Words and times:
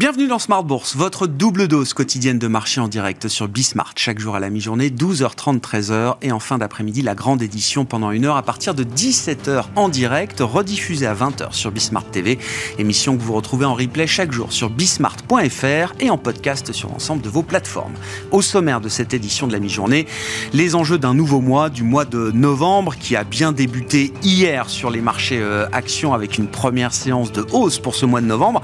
Bienvenue 0.00 0.28
dans 0.28 0.38
Smart 0.38 0.64
Bourse, 0.64 0.96
votre 0.96 1.26
double 1.26 1.68
dose 1.68 1.92
quotidienne 1.92 2.38
de 2.38 2.46
marché 2.46 2.80
en 2.80 2.88
direct 2.88 3.28
sur 3.28 3.48
Bismart. 3.48 3.92
Chaque 3.96 4.18
jour 4.18 4.34
à 4.34 4.40
la 4.40 4.48
mi-journée, 4.48 4.88
12h30, 4.88 5.60
13h. 5.60 6.16
Et 6.22 6.32
en 6.32 6.40
fin 6.40 6.56
d'après-midi, 6.56 7.02
la 7.02 7.14
grande 7.14 7.42
édition 7.42 7.84
pendant 7.84 8.10
une 8.10 8.24
heure 8.24 8.38
à 8.38 8.42
partir 8.42 8.74
de 8.74 8.82
17h 8.82 9.64
en 9.76 9.90
direct, 9.90 10.40
rediffusée 10.40 11.06
à 11.06 11.12
20h 11.12 11.52
sur 11.52 11.70
Bismart 11.70 12.06
TV. 12.06 12.38
Émission 12.78 13.14
que 13.14 13.22
vous 13.22 13.34
retrouvez 13.34 13.66
en 13.66 13.74
replay 13.74 14.06
chaque 14.06 14.32
jour 14.32 14.54
sur 14.54 14.70
bismart.fr 14.70 15.92
et 16.00 16.08
en 16.08 16.16
podcast 16.16 16.72
sur 16.72 16.88
l'ensemble 16.88 17.20
de 17.20 17.28
vos 17.28 17.42
plateformes. 17.42 17.92
Au 18.30 18.40
sommaire 18.40 18.80
de 18.80 18.88
cette 18.88 19.12
édition 19.12 19.48
de 19.48 19.52
la 19.52 19.58
mi-journée, 19.58 20.06
les 20.54 20.76
enjeux 20.76 20.98
d'un 20.98 21.12
nouveau 21.12 21.42
mois, 21.42 21.68
du 21.68 21.82
mois 21.82 22.06
de 22.06 22.30
novembre, 22.30 22.96
qui 22.96 23.16
a 23.16 23.24
bien 23.24 23.52
débuté 23.52 24.14
hier 24.22 24.70
sur 24.70 24.88
les 24.88 25.02
marchés 25.02 25.40
euh, 25.42 25.68
actions 25.72 26.14
avec 26.14 26.38
une 26.38 26.48
première 26.48 26.94
séance 26.94 27.32
de 27.32 27.44
hausse 27.52 27.78
pour 27.78 27.94
ce 27.94 28.06
mois 28.06 28.22
de 28.22 28.26
novembre. 28.26 28.62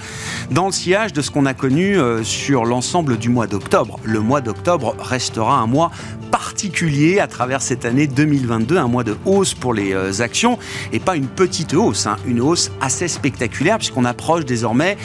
Dans 0.51 0.65
le 0.65 0.73
sillage 0.73 1.13
de 1.13 1.26
ce 1.27 1.33
qu'on 1.33 1.45
a 1.45 1.55
connu 1.55 1.98
euh, 1.98 2.23
sur 2.23 2.65
l'ensemble 2.65 3.19
du 3.19 3.30
mois 3.30 3.48
d'octobre. 3.48 3.98
Le 4.05 4.21
mois 4.21 4.41
d'octobre 4.41 4.95
restera 5.01 5.59
un 5.59 5.66
mois 5.66 5.91
particulier 6.30 7.19
à 7.19 7.27
travers 7.27 7.62
cette 7.62 7.85
année 7.85 8.07
2022, 8.07 8.77
un 8.77 8.87
mois 8.87 9.02
de 9.02 9.16
hausse 9.25 9.52
pour 9.52 9.75
les 9.75 9.93
euh, 9.93 10.21
actions 10.21 10.57
et 10.93 11.01
pas 11.01 11.16
une 11.16 11.27
petite 11.27 11.75
hausse, 11.75 12.07
hein, 12.07 12.16
une 12.27 12.41
hausse 12.41 12.71
assez 12.80 13.09
spectaculaire 13.09 13.79
puisqu'on 13.79 14.05
approche 14.05 14.45
désormais 14.45 14.97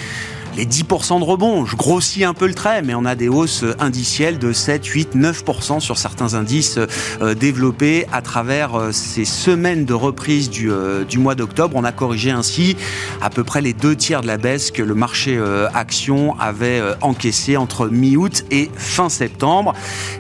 les 0.57 0.65
10% 0.65 1.19
de 1.19 1.23
rebond. 1.23 1.65
Je 1.65 1.75
grossis 1.75 2.23
un 2.23 2.33
peu 2.33 2.47
le 2.47 2.53
trait, 2.53 2.81
mais 2.81 2.93
on 2.93 3.05
a 3.05 3.15
des 3.15 3.29
hausses 3.29 3.63
indicielles 3.79 4.37
de 4.37 4.51
7, 4.51 4.85
8, 4.85 5.15
9% 5.15 5.79
sur 5.79 5.97
certains 5.97 6.33
indices 6.33 6.77
euh, 7.21 7.33
développés 7.33 8.05
à 8.11 8.21
travers 8.21 8.75
euh, 8.75 8.91
ces 8.91 9.25
semaines 9.25 9.85
de 9.85 9.93
reprise 9.93 10.49
du, 10.49 10.69
euh, 10.69 11.05
du 11.05 11.19
mois 11.19 11.35
d'octobre. 11.35 11.75
On 11.77 11.83
a 11.83 11.91
corrigé 11.91 12.31
ainsi 12.31 12.75
à 13.21 13.29
peu 13.29 13.43
près 13.43 13.61
les 13.61 13.73
deux 13.73 13.95
tiers 13.95 14.21
de 14.21 14.27
la 14.27 14.37
baisse 14.37 14.71
que 14.71 14.83
le 14.83 14.95
marché 14.95 15.39
action 15.73 16.37
avait 16.39 16.81
encaissé 17.01 17.57
entre 17.57 17.87
mi-août 17.87 18.45
et 18.51 18.69
fin 18.75 19.09
septembre. 19.09 19.73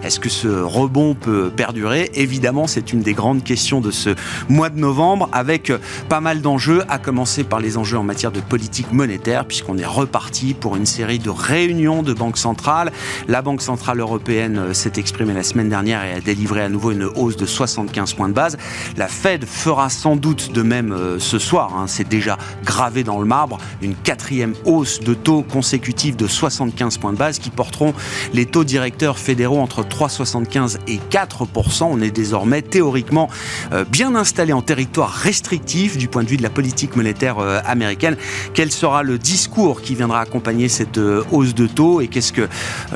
Est-ce 0.03 0.19
que 0.19 0.29
ce 0.29 0.47
rebond 0.47 1.15
peut 1.15 1.51
perdurer? 1.55 2.11
Évidemment, 2.13 2.67
c'est 2.67 2.93
une 2.93 3.01
des 3.01 3.13
grandes 3.13 3.43
questions 3.43 3.81
de 3.81 3.91
ce 3.91 4.15
mois 4.49 4.69
de 4.69 4.79
novembre 4.79 5.29
avec 5.31 5.71
pas 6.09 6.21
mal 6.21 6.41
d'enjeux, 6.41 6.83
à 6.89 6.97
commencer 6.99 7.43
par 7.43 7.59
les 7.59 7.77
enjeux 7.77 7.97
en 7.97 8.03
matière 8.03 8.31
de 8.31 8.39
politique 8.39 8.91
monétaire, 8.91 9.45
puisqu'on 9.45 9.77
est 9.77 9.85
reparti 9.85 10.20
pour 10.59 10.75
une 10.75 10.85
série 10.85 11.19
de 11.19 11.29
réunions 11.29 12.03
de 12.03 12.13
banques 12.13 12.37
centrales. 12.37 12.91
La 13.27 13.41
Banque 13.41 13.61
centrale 13.61 13.99
européenne 13.99 14.57
euh, 14.57 14.73
s'est 14.73 14.93
exprimée 14.97 15.33
la 15.33 15.43
semaine 15.43 15.69
dernière 15.69 16.03
et 16.03 16.13
a 16.13 16.19
délivré 16.19 16.61
à 16.61 16.69
nouveau 16.69 16.91
une 16.91 17.03
hausse 17.03 17.37
de 17.37 17.45
75 17.45 18.13
points 18.13 18.29
de 18.29 18.33
base. 18.33 18.57
La 18.97 19.07
Fed 19.07 19.45
fera 19.45 19.89
sans 19.89 20.15
doute 20.15 20.51
de 20.53 20.61
même 20.61 20.91
euh, 20.91 21.19
ce 21.19 21.39
soir. 21.39 21.73
Hein. 21.75 21.85
C'est 21.87 22.07
déjà 22.07 22.37
gravé 22.63 23.03
dans 23.03 23.19
le 23.19 23.25
marbre. 23.25 23.57
Une 23.81 23.95
quatrième 23.95 24.53
hausse 24.65 24.99
de 24.99 25.13
taux 25.13 25.41
consécutive 25.41 26.15
de 26.15 26.27
75 26.27 26.97
points 26.97 27.13
de 27.13 27.17
base 27.17 27.39
qui 27.39 27.49
porteront 27.49 27.93
les 28.33 28.45
taux 28.45 28.63
directeurs 28.63 29.17
fédéraux 29.17 29.59
entre 29.59 29.83
3,75 29.83 30.77
et 30.87 30.97
4 30.97 31.47
On 31.81 32.01
est 32.01 32.11
désormais 32.11 32.61
théoriquement 32.61 33.27
euh, 33.73 33.85
bien 33.85 34.15
installé 34.15 34.53
en 34.53 34.61
territoire 34.61 35.11
restrictif 35.11 35.97
du 35.97 36.07
point 36.07 36.23
de 36.23 36.29
vue 36.29 36.37
de 36.37 36.43
la 36.43 36.49
politique 36.49 36.95
monétaire 36.95 37.39
américaine. 37.65 38.17
Quel 38.53 38.71
sera 38.71 39.03
le 39.03 39.17
discours 39.17 39.81
qui 39.81 39.95
viendra 39.95 40.10
accompagner 40.19 40.69
cette 40.69 40.97
euh, 40.97 41.23
hausse 41.31 41.55
de 41.55 41.67
taux 41.67 42.01
et 42.01 42.07
qu'est-ce 42.07 42.33
que 42.33 42.41
euh, 42.41 42.47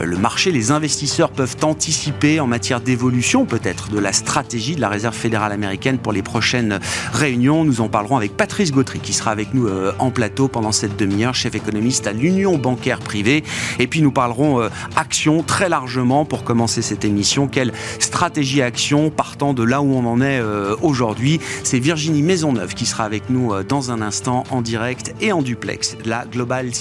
le 0.04 0.18
marché, 0.18 0.52
les 0.52 0.72
investisseurs 0.72 1.30
peuvent 1.30 1.56
anticiper 1.62 2.40
en 2.40 2.48
matière 2.48 2.82
d'évolution 2.82 3.46
peut-être 3.46 3.90
de 3.90 4.00
la 4.00 4.14
stratégie 4.14 4.76
de 4.76 4.82
la 4.82 4.90
Réserve 4.90 5.16
fédérale 5.16 5.52
américaine 5.52 5.98
pour 5.98 6.14
les 6.14 6.22
prochaines 6.22 6.80
réunions. 7.14 7.64
Nous 7.64 7.82
en 7.82 7.88
parlerons 7.88 8.18
avec 8.18 8.36
Patrice 8.36 8.72
Gautry 8.72 9.00
qui 9.00 9.14
sera 9.14 9.32
avec 9.32 9.54
nous 9.54 9.68
euh, 9.68 9.94
en 10.00 10.12
plateau 10.12 10.48
pendant 10.48 10.72
cette 10.72 10.98
demi-heure, 10.98 11.36
chef 11.36 11.56
économiste 11.56 12.08
à 12.08 12.14
l'Union 12.14 12.58
bancaire 12.58 13.00
privée. 13.00 13.44
Et 13.80 13.88
puis 13.88 14.02
nous 14.02 14.12
parlerons 14.12 14.70
action 14.96 15.44
très 15.44 15.70
largement 15.70 16.26
pour 16.26 16.44
commencer 16.44 16.82
cette 16.82 17.06
émission. 17.06 17.48
Quelle 17.48 17.74
stratégie 18.00 18.62
action 18.62 19.10
partant 19.10 19.54
de 19.54 19.64
là 19.64 19.82
où 19.82 19.94
on 19.94 20.06
en 20.06 20.22
est 20.22 20.42
aujourd'hui? 20.82 21.40
C'est 21.64 21.80
Virginie 21.80 22.22
Maisonneuve 22.22 22.74
qui 22.74 22.86
sera 22.86 23.04
avec 23.04 23.30
nous 23.30 23.52
dans 23.64 23.92
un 23.92 24.02
instant 24.02 24.44
en 24.50 24.62
direct 24.62 25.14
et 25.22 25.32
en 25.32 25.42
duplex. 25.42 25.98
La 26.06 26.26
Global 26.26 26.74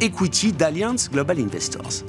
Equity 0.00 0.52
d'Alliance 0.52 1.10
Global 1.10 1.38
Investors. 1.38 2.04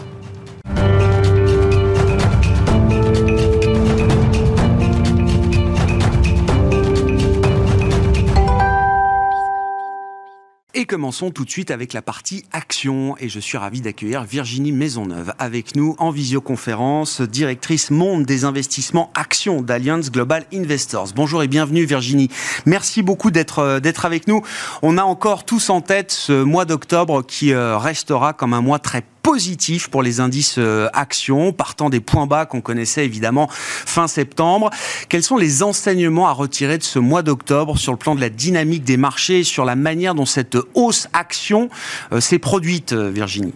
Et 10.77 10.83
commençons 10.83 11.31
tout 11.31 11.45
de 11.45 11.49
suite 11.49 11.71
avec 11.71 11.93
la 11.93 12.01
partie 12.01 12.43
action. 12.51 13.15
Et 13.21 13.29
je 13.29 13.39
suis 13.39 13.57
ravi 13.57 13.79
d'accueillir 13.79 14.25
Virginie 14.25 14.73
Maisonneuve 14.73 15.33
avec 15.39 15.77
nous 15.77 15.95
en 15.99 16.11
visioconférence, 16.11 17.21
directrice 17.21 17.91
monde 17.91 18.25
des 18.25 18.43
investissements 18.43 19.09
actions 19.15 19.61
d'Alliance 19.61 20.11
Global 20.11 20.45
Investors. 20.53 21.13
Bonjour 21.15 21.41
et 21.43 21.47
bienvenue 21.47 21.85
Virginie. 21.85 22.29
Merci 22.65 23.03
beaucoup 23.03 23.31
d'être 23.31 23.59
euh, 23.59 23.79
d'être 23.79 24.03
avec 24.03 24.27
nous. 24.27 24.41
On 24.81 24.97
a 24.97 25.03
encore 25.03 25.45
tous 25.45 25.69
en 25.69 25.79
tête 25.79 26.11
ce 26.11 26.43
mois 26.43 26.65
d'octobre 26.65 27.23
qui 27.25 27.53
euh, 27.53 27.77
restera 27.77 28.33
comme 28.33 28.53
un 28.53 28.61
mois 28.61 28.79
très 28.79 29.05
positif 29.25 29.87
pour 29.87 30.03
les 30.03 30.19
indices 30.19 30.57
euh, 30.59 30.87
actions, 30.93 31.51
partant 31.51 31.89
des 31.89 31.99
points 31.99 32.27
bas 32.27 32.45
qu'on 32.45 32.61
connaissait 32.61 33.05
évidemment 33.05 33.47
fin 33.49 34.07
septembre. 34.07 34.69
Quels 35.09 35.23
sont 35.23 35.37
les 35.37 35.63
enseignements 35.63 36.27
à 36.27 36.31
retirer 36.31 36.77
de 36.77 36.83
ce 36.83 36.99
mois 36.99 37.23
d'octobre 37.23 37.75
sur 37.75 37.91
le 37.91 37.97
plan 37.97 38.13
de 38.13 38.21
la 38.21 38.29
dynamique 38.29 38.83
des 38.83 38.97
marchés 38.97 39.39
et 39.39 39.43
sur 39.43 39.65
la 39.65 39.75
manière 39.75 40.13
dont 40.13 40.27
cette 40.27 40.55
hausse 40.75 41.07
action 41.13 41.69
euh, 42.11 42.19
s'est 42.19 42.37
produite, 42.37 42.93
euh, 42.93 43.09
Virginie? 43.09 43.55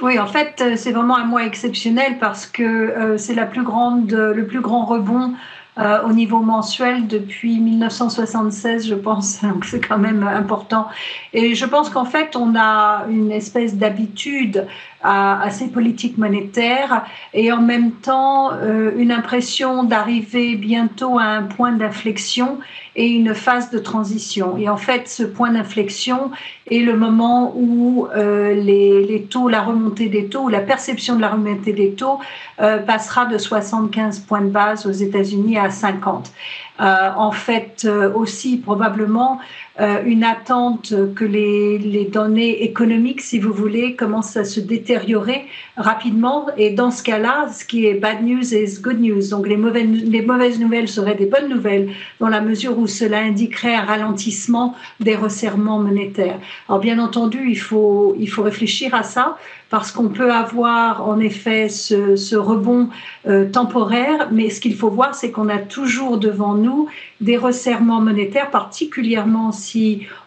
Oui, 0.00 0.18
en 0.18 0.26
fait, 0.26 0.64
c'est 0.76 0.92
vraiment 0.92 1.18
un 1.18 1.26
mois 1.26 1.44
exceptionnel 1.44 2.18
parce 2.18 2.46
que 2.46 3.16
c'est 3.18 3.34
la 3.34 3.46
plus 3.46 3.64
grande, 3.64 4.12
le 4.12 4.46
plus 4.46 4.60
grand 4.60 4.84
rebond 4.84 5.34
euh, 5.78 6.02
au 6.02 6.12
niveau 6.12 6.40
mensuel 6.40 7.06
depuis 7.06 7.58
1976, 7.60 8.88
je 8.88 8.94
pense. 8.94 9.40
Donc 9.42 9.64
c'est 9.64 9.80
quand 9.80 9.98
même 9.98 10.22
important. 10.22 10.88
Et 11.32 11.54
je 11.54 11.64
pense 11.64 11.88
qu'en 11.90 12.04
fait, 12.04 12.34
on 12.36 12.54
a 12.56 13.04
une 13.08 13.30
espèce 13.30 13.76
d'habitude 13.76 14.66
à, 15.02 15.42
à, 15.42 15.50
ces 15.50 15.68
politiques 15.68 16.18
monétaires 16.18 17.04
et 17.32 17.52
en 17.52 17.62
même 17.62 17.92
temps 17.92 18.52
euh, 18.52 18.90
une 18.96 19.12
impression 19.12 19.84
d'arriver 19.84 20.56
bientôt 20.56 21.18
à 21.18 21.24
un 21.24 21.42
point 21.42 21.72
d'inflexion 21.72 22.58
et 22.98 23.06
une 23.06 23.32
phase 23.32 23.70
de 23.70 23.78
transition. 23.78 24.58
Et 24.58 24.68
en 24.68 24.76
fait, 24.76 25.08
ce 25.08 25.22
point 25.22 25.52
d'inflexion 25.52 26.32
est 26.68 26.80
le 26.80 26.96
moment 26.96 27.54
où 27.56 28.08
euh, 28.08 28.54
les, 28.54 29.06
les, 29.06 29.22
taux, 29.22 29.48
la 29.48 29.62
remontée 29.62 30.08
des 30.08 30.26
taux, 30.26 30.42
ou 30.42 30.48
la 30.48 30.60
perception 30.60 31.14
de 31.14 31.20
la 31.20 31.28
remontée 31.28 31.72
des 31.72 31.92
taux 31.92 32.18
euh, 32.60 32.78
passera 32.78 33.24
de 33.26 33.38
75 33.38 34.18
points 34.18 34.40
de 34.40 34.50
base 34.50 34.84
aux 34.84 34.90
États-Unis 34.90 35.56
à 35.58 35.70
50. 35.70 36.32
Euh, 36.80 37.10
en 37.16 37.32
fait 37.32 37.88
aussi 38.14 38.56
probablement 38.56 39.40
euh, 39.80 40.02
une 40.04 40.24
attente 40.24 40.92
que 41.14 41.24
les, 41.24 41.78
les, 41.78 42.04
données 42.04 42.64
économiques, 42.64 43.20
si 43.20 43.38
vous 43.38 43.52
voulez, 43.52 43.94
commencent 43.94 44.36
à 44.36 44.44
se 44.44 44.58
détériorer 44.58 45.46
rapidement. 45.76 46.46
Et 46.56 46.70
dans 46.70 46.90
ce 46.90 47.02
cas-là, 47.04 47.48
ce 47.52 47.64
qui 47.64 47.86
est 47.86 47.94
bad 47.94 48.24
news 48.24 48.54
is 48.54 48.80
good 48.80 49.00
news. 49.00 49.28
Donc 49.30 49.46
les 49.46 49.56
mauvaises, 49.56 49.86
les 49.86 50.22
mauvaises 50.22 50.58
nouvelles 50.58 50.88
seraient 50.88 51.14
des 51.14 51.26
bonnes 51.26 51.48
nouvelles 51.48 51.90
dans 52.18 52.28
la 52.28 52.40
mesure 52.40 52.76
où 52.78 52.86
cela 52.86 53.18
indiquerait 53.18 53.74
un 53.74 53.84
ralentissement 53.84 54.74
des 55.00 55.14
resserrements 55.14 55.78
monétaires. 55.78 56.40
Alors 56.68 56.80
bien 56.80 56.98
entendu, 56.98 57.48
il 57.48 57.58
faut, 57.58 58.16
il 58.18 58.28
faut 58.28 58.42
réfléchir 58.42 58.94
à 58.94 59.02
ça 59.02 59.36
parce 59.70 59.92
qu'on 59.92 60.08
peut 60.08 60.32
avoir 60.32 61.06
en 61.06 61.20
effet 61.20 61.68
ce, 61.68 62.16
ce 62.16 62.36
rebond 62.36 62.88
euh, 63.26 63.50
temporaire, 63.50 64.28
mais 64.32 64.48
ce 64.48 64.60
qu'il 64.60 64.74
faut 64.74 64.88
voir, 64.88 65.14
c'est 65.14 65.30
qu'on 65.30 65.50
a 65.50 65.58
toujours 65.58 66.16
devant 66.16 66.54
nous 66.54 66.88
des 67.20 67.36
resserrements 67.36 68.00
monétaires, 68.00 68.50
particulièrement 68.50 69.52
si 69.52 69.67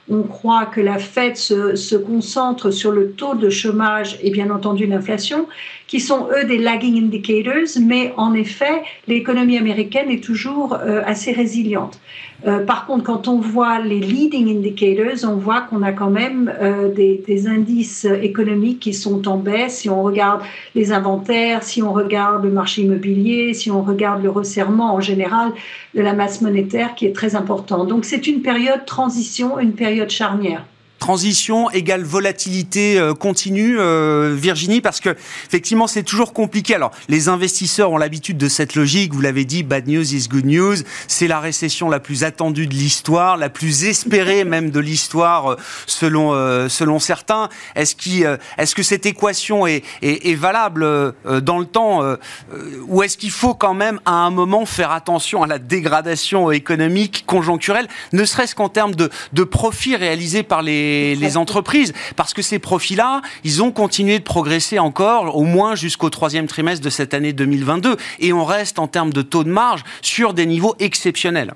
on 0.10 0.24
croit 0.24 0.66
que 0.66 0.82
la 0.82 1.00
Fed 1.00 1.36
se, 1.36 1.76
se, 1.76 1.96
concentre 1.96 2.72
sur 2.72 2.92
le 2.92 3.12
taux 3.12 3.36
de 3.36 3.50
chômage 3.50 4.18
et 4.22 4.30
bien 4.30 4.50
entendu 4.50 4.86
l'inflation, 4.86 5.48
qui 5.92 6.00
sont 6.00 6.30
eux 6.34 6.46
des 6.46 6.58
lagging 6.58 7.04
indicators, 7.04 7.78
mais 7.86 8.14
en 8.16 8.34
effet, 8.34 8.82
l'économie 9.10 9.58
américaine 9.58 10.10
est 10.10 10.24
toujours 10.24 10.74
euh, 10.74 11.02
assez 11.06 11.34
résiliente. 11.34 12.00
Euh, 12.48 12.66
par 12.66 12.86
contre, 12.86 13.04
quand 13.04 13.28
on 13.28 13.42
voit 13.42 13.80
les 13.82 14.00
leading 14.00 14.50
indicators, 14.58 15.30
on 15.30 15.36
voit 15.36 15.60
qu'on 15.60 15.82
a 15.82 15.92
quand 15.92 16.10
même 16.10 16.50
euh, 16.62 16.88
des, 16.88 17.22
des, 17.28 17.46
indices 17.46 18.06
économiques 18.06 18.80
qui 18.80 18.94
sont 18.94 19.28
en 19.28 19.36
baisse. 19.36 19.80
Si 19.80 19.90
on 19.90 20.02
regarde 20.02 20.42
les 20.76 20.94
inventaires, 20.94 21.62
si 21.62 21.84
on 21.84 21.92
regarde 21.92 22.46
le 22.46 22.52
marché 22.52 22.84
immobilier, 22.84 23.54
si 23.54 23.70
on 23.70 23.82
regarde 23.82 24.24
le 24.24 24.30
resserrement 24.30 24.94
en 24.94 25.02
général 25.02 25.52
de 25.94 26.02
la 26.02 26.14
masse 26.14 26.40
monétaire 26.40 26.96
qui 26.96 27.06
est 27.06 27.14
très 27.14 27.36
important. 27.36 27.84
Donc 27.84 28.06
c'est 28.06 28.28
une 28.28 28.42
période 28.42 28.86
transition, 28.86 29.60
une 29.60 29.74
période 29.74 30.10
charnière. 30.10 30.64
Transition 31.02 31.72
égale 31.72 32.04
volatilité 32.04 33.00
euh, 33.00 33.16
continue, 33.16 33.80
euh, 33.80 34.36
Virginie, 34.38 34.82
parce 34.82 35.00
que 35.00 35.10
effectivement 35.48 35.88
c'est 35.88 36.04
toujours 36.04 36.32
compliqué. 36.32 36.76
Alors 36.76 36.92
les 37.10 37.28
investisseurs 37.28 37.92
ont 37.92 37.98
l'habitude 37.98 38.38
de 38.38 38.48
cette 38.48 38.76
logique. 38.76 39.12
Vous 39.12 39.20
l'avez 39.20 39.44
dit, 39.44 39.64
bad 39.64 39.88
news 39.88 40.14
is 40.14 40.28
good 40.30 40.46
news. 40.46 40.76
C'est 41.08 41.28
la 41.28 41.40
récession 41.40 41.90
la 41.90 42.00
plus 42.00 42.24
attendue 42.24 42.68
de 42.68 42.76
l'histoire, 42.76 43.38
la 43.38 43.50
plus 43.50 43.86
espérée 43.86 44.44
même 44.44 44.70
de 44.70 44.80
l'histoire, 44.80 45.54
euh, 45.54 45.56
selon 45.88 46.70
selon 46.70 47.00
certains. 47.00 47.50
Est-ce 47.76 47.96
qui 47.96 48.24
est-ce 48.60 48.76
que 48.76 48.84
cette 48.84 49.08
équation 49.08 49.66
est, 49.66 49.84
est, 50.04 50.30
est 50.30 50.36
valable 50.36 50.86
dans 51.42 51.58
le 51.58 51.66
temps, 51.66 52.04
ou 52.88 53.02
est-ce 53.02 53.18
qu'il 53.18 53.32
faut 53.32 53.56
quand 53.56 53.74
même 53.74 54.00
à 54.06 54.12
un 54.12 54.30
moment 54.30 54.68
faire 54.68 54.92
attention 54.92 55.42
à 55.42 55.48
la 55.48 55.58
dégradation 55.58 56.52
économique 56.52 57.24
conjoncturelle, 57.26 57.88
ne 58.14 58.24
serait-ce 58.24 58.54
qu'en 58.54 58.70
termes 58.70 58.94
de, 58.94 59.10
de 59.34 59.44
profits 59.44 59.96
réalisés 59.96 60.44
par 60.44 60.62
les 60.62 60.91
les, 61.16 61.38
entreprises. 61.38 61.94
Parce 62.16 62.34
que 62.34 62.42
ces 62.42 62.60
profils-là, 62.60 63.22
ils 63.44 63.64
ont 63.64 63.72
continué 63.72 64.20
de 64.20 64.24
progresser 64.24 64.80
encore, 64.80 65.38
au 65.38 65.44
moins 65.44 65.76
jusqu'au 65.76 66.10
troisième 66.10 66.48
trimestre 66.48 66.84
de 66.84 66.90
cette 66.90 67.14
année 67.14 67.34
2022. 67.34 67.96
Et 68.20 68.34
on 68.34 68.44
reste 68.44 68.80
en 68.80 68.88
termes 68.88 69.14
de 69.14 69.22
taux 69.22 69.44
de 69.44 69.50
marge 69.50 69.84
sur 70.02 70.34
des 70.34 70.46
niveaux 70.46 70.76
exceptionnels 70.80 71.54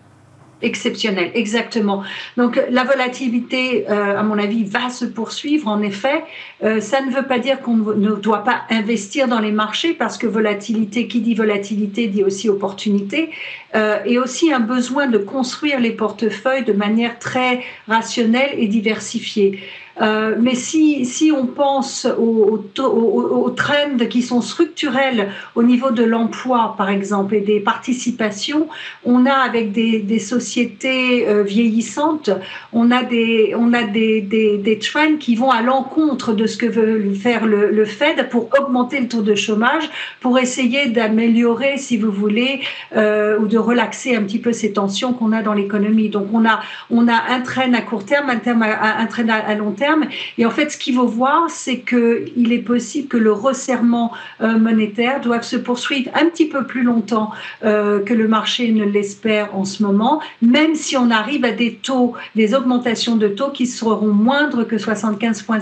exceptionnel, 0.65 1.31
exactement. 1.33 2.03
Donc 2.37 2.61
la 2.69 2.83
volatilité, 2.83 3.85
euh, 3.89 4.17
à 4.17 4.23
mon 4.23 4.37
avis, 4.37 4.63
va 4.63 4.89
se 4.89 5.05
poursuivre. 5.05 5.67
En 5.67 5.81
effet, 5.81 6.23
euh, 6.63 6.81
ça 6.81 7.01
ne 7.01 7.11
veut 7.11 7.27
pas 7.27 7.39
dire 7.39 7.61
qu'on 7.61 7.77
ne 7.77 8.15
doit 8.15 8.43
pas 8.43 8.61
investir 8.69 9.27
dans 9.27 9.39
les 9.39 9.51
marchés, 9.51 9.93
parce 9.93 10.17
que 10.17 10.27
volatilité, 10.27 11.07
qui 11.07 11.21
dit 11.21 11.35
volatilité, 11.35 12.07
dit 12.07 12.23
aussi 12.23 12.49
opportunité, 12.49 13.29
euh, 13.75 13.99
et 14.05 14.17
aussi 14.19 14.51
un 14.51 14.59
besoin 14.59 15.07
de 15.07 15.17
construire 15.17 15.79
les 15.79 15.91
portefeuilles 15.91 16.65
de 16.65 16.73
manière 16.73 17.19
très 17.19 17.61
rationnelle 17.87 18.51
et 18.57 18.67
diversifiée. 18.67 19.59
Euh, 20.01 20.35
mais 20.39 20.55
si, 20.55 21.05
si 21.05 21.31
on 21.31 21.45
pense 21.45 22.05
aux, 22.05 22.65
aux, 22.79 23.49
trends 23.51 24.05
qui 24.09 24.21
sont 24.21 24.41
structurels 24.41 25.29
au 25.55 25.63
niveau 25.63 25.91
de 25.91 26.03
l'emploi, 26.03 26.75
par 26.77 26.89
exemple, 26.89 27.35
et 27.35 27.41
des 27.41 27.59
participations, 27.59 28.67
on 29.05 29.25
a 29.25 29.33
avec 29.33 29.71
des, 29.71 30.19
sociétés 30.19 31.27
euh, 31.27 31.43
vieillissantes, 31.43 32.29
on 32.73 32.91
a, 32.91 33.03
des, 33.03 33.53
on 33.57 33.73
a 33.73 33.83
des, 33.83 34.21
des, 34.21 34.79
trends 34.79 35.17
qui 35.19 35.35
vont 35.35 35.51
à 35.51 35.61
l'encontre 35.61 36.33
de 36.33 36.47
ce 36.47 36.57
que 36.57 36.65
veut 36.65 37.13
faire 37.13 37.45
le, 37.45 37.85
Fed 37.85 38.29
pour 38.29 38.49
augmenter 38.59 38.99
le 38.99 39.07
taux 39.07 39.21
de 39.21 39.35
chômage, 39.35 39.89
pour 40.19 40.39
essayer 40.39 40.87
d'améliorer, 40.87 41.77
si 41.77 41.97
vous 41.97 42.11
voulez, 42.11 42.61
euh, 42.95 43.37
ou 43.37 43.47
de 43.47 43.57
relaxer 43.57 44.15
un 44.15 44.23
petit 44.23 44.39
peu 44.39 44.51
ces 44.51 44.73
tensions 44.73 45.13
qu'on 45.13 45.31
a 45.31 45.41
dans 45.43 45.53
l'économie. 45.53 46.09
Donc 46.09 46.27
on 46.33 46.45
a, 46.45 46.61
on 46.89 47.07
a 47.07 47.21
un 47.29 47.41
train 47.41 47.71
à 47.73 47.81
court 47.81 48.05
terme, 48.05 48.29
un, 48.29 48.37
terme 48.37 48.63
un 48.63 49.05
train 49.05 49.29
à 49.29 49.53
long 49.53 49.71
terme 49.71 49.84
et 50.37 50.45
en 50.45 50.51
fait, 50.51 50.69
ce 50.69 50.77
qu'il 50.77 50.95
faut 50.95 51.07
voir, 51.07 51.49
c'est 51.49 51.79
qu'il 51.79 52.51
est 52.51 52.59
possible 52.59 53.07
que 53.07 53.17
le 53.17 53.31
resserrement 53.31 54.11
euh, 54.41 54.57
monétaire 54.57 55.21
doive 55.21 55.43
se 55.43 55.55
poursuivre 55.55 56.11
un 56.13 56.25
petit 56.25 56.47
peu 56.47 56.65
plus 56.65 56.83
longtemps 56.83 57.31
euh, 57.63 57.99
que 58.03 58.13
le 58.13 58.27
marché 58.27 58.71
ne 58.71 58.83
l'espère 58.83 59.55
en 59.55 59.65
ce 59.65 59.83
moment, 59.83 60.21
même 60.41 60.75
si 60.75 60.97
on 60.97 61.09
arrive 61.11 61.45
à 61.45 61.51
des 61.51 61.75
taux, 61.75 62.13
des 62.35 62.53
augmentations 62.53 63.15
de 63.15 63.27
taux 63.27 63.49
qui 63.49 63.67
seront 63.67 64.07
moindres 64.07 64.67
que 64.67 64.77
75 64.77 65.43
points 65.43 65.59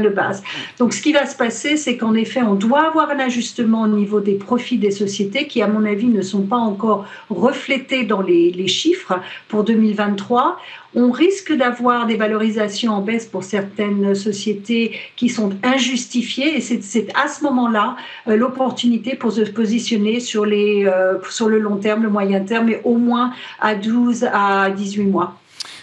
de 0.00 0.08
base. 0.08 0.42
Donc, 0.78 0.92
ce 0.92 1.02
qui 1.02 1.12
va 1.12 1.26
se 1.26 1.36
passer, 1.36 1.76
c'est 1.76 1.96
qu'en 1.96 2.14
effet, 2.14 2.42
on 2.42 2.54
doit 2.54 2.86
avoir 2.88 3.10
un 3.10 3.18
ajustement 3.18 3.82
au 3.82 3.88
niveau 3.88 4.20
des 4.20 4.34
profits 4.34 4.78
des 4.78 4.90
sociétés 4.90 5.46
qui, 5.46 5.62
à 5.62 5.68
mon 5.68 5.84
avis, 5.84 6.06
ne 6.06 6.22
sont 6.22 6.42
pas 6.42 6.56
encore 6.56 7.06
reflétés 7.30 8.04
dans 8.04 8.22
les, 8.22 8.50
les 8.50 8.68
chiffres 8.68 9.20
pour 9.48 9.64
2023 9.64 10.58
on 10.96 11.10
risque 11.10 11.52
d'avoir 11.52 12.06
des 12.06 12.16
valorisations 12.16 12.92
en 12.92 13.02
baisse 13.02 13.26
pour 13.26 13.44
certaines 13.44 14.14
sociétés 14.14 14.98
qui 15.14 15.28
sont 15.28 15.50
injustifiées 15.62 16.56
et 16.56 16.60
c'est 16.60 17.08
à 17.14 17.28
ce 17.28 17.44
moment-là 17.44 17.96
euh, 18.26 18.36
l'opportunité 18.36 19.14
pour 19.14 19.30
se 19.30 19.42
positionner 19.42 20.20
sur, 20.20 20.46
les, 20.46 20.86
euh, 20.86 21.18
sur 21.30 21.48
le 21.48 21.58
long 21.58 21.76
terme, 21.76 22.02
le 22.02 22.08
moyen 22.08 22.40
terme 22.40 22.70
et 22.70 22.80
au 22.82 22.96
moins 22.96 23.32
à 23.60 23.74
12 23.74 24.26
à 24.32 24.70
18 24.70 25.04
mois. 25.04 25.36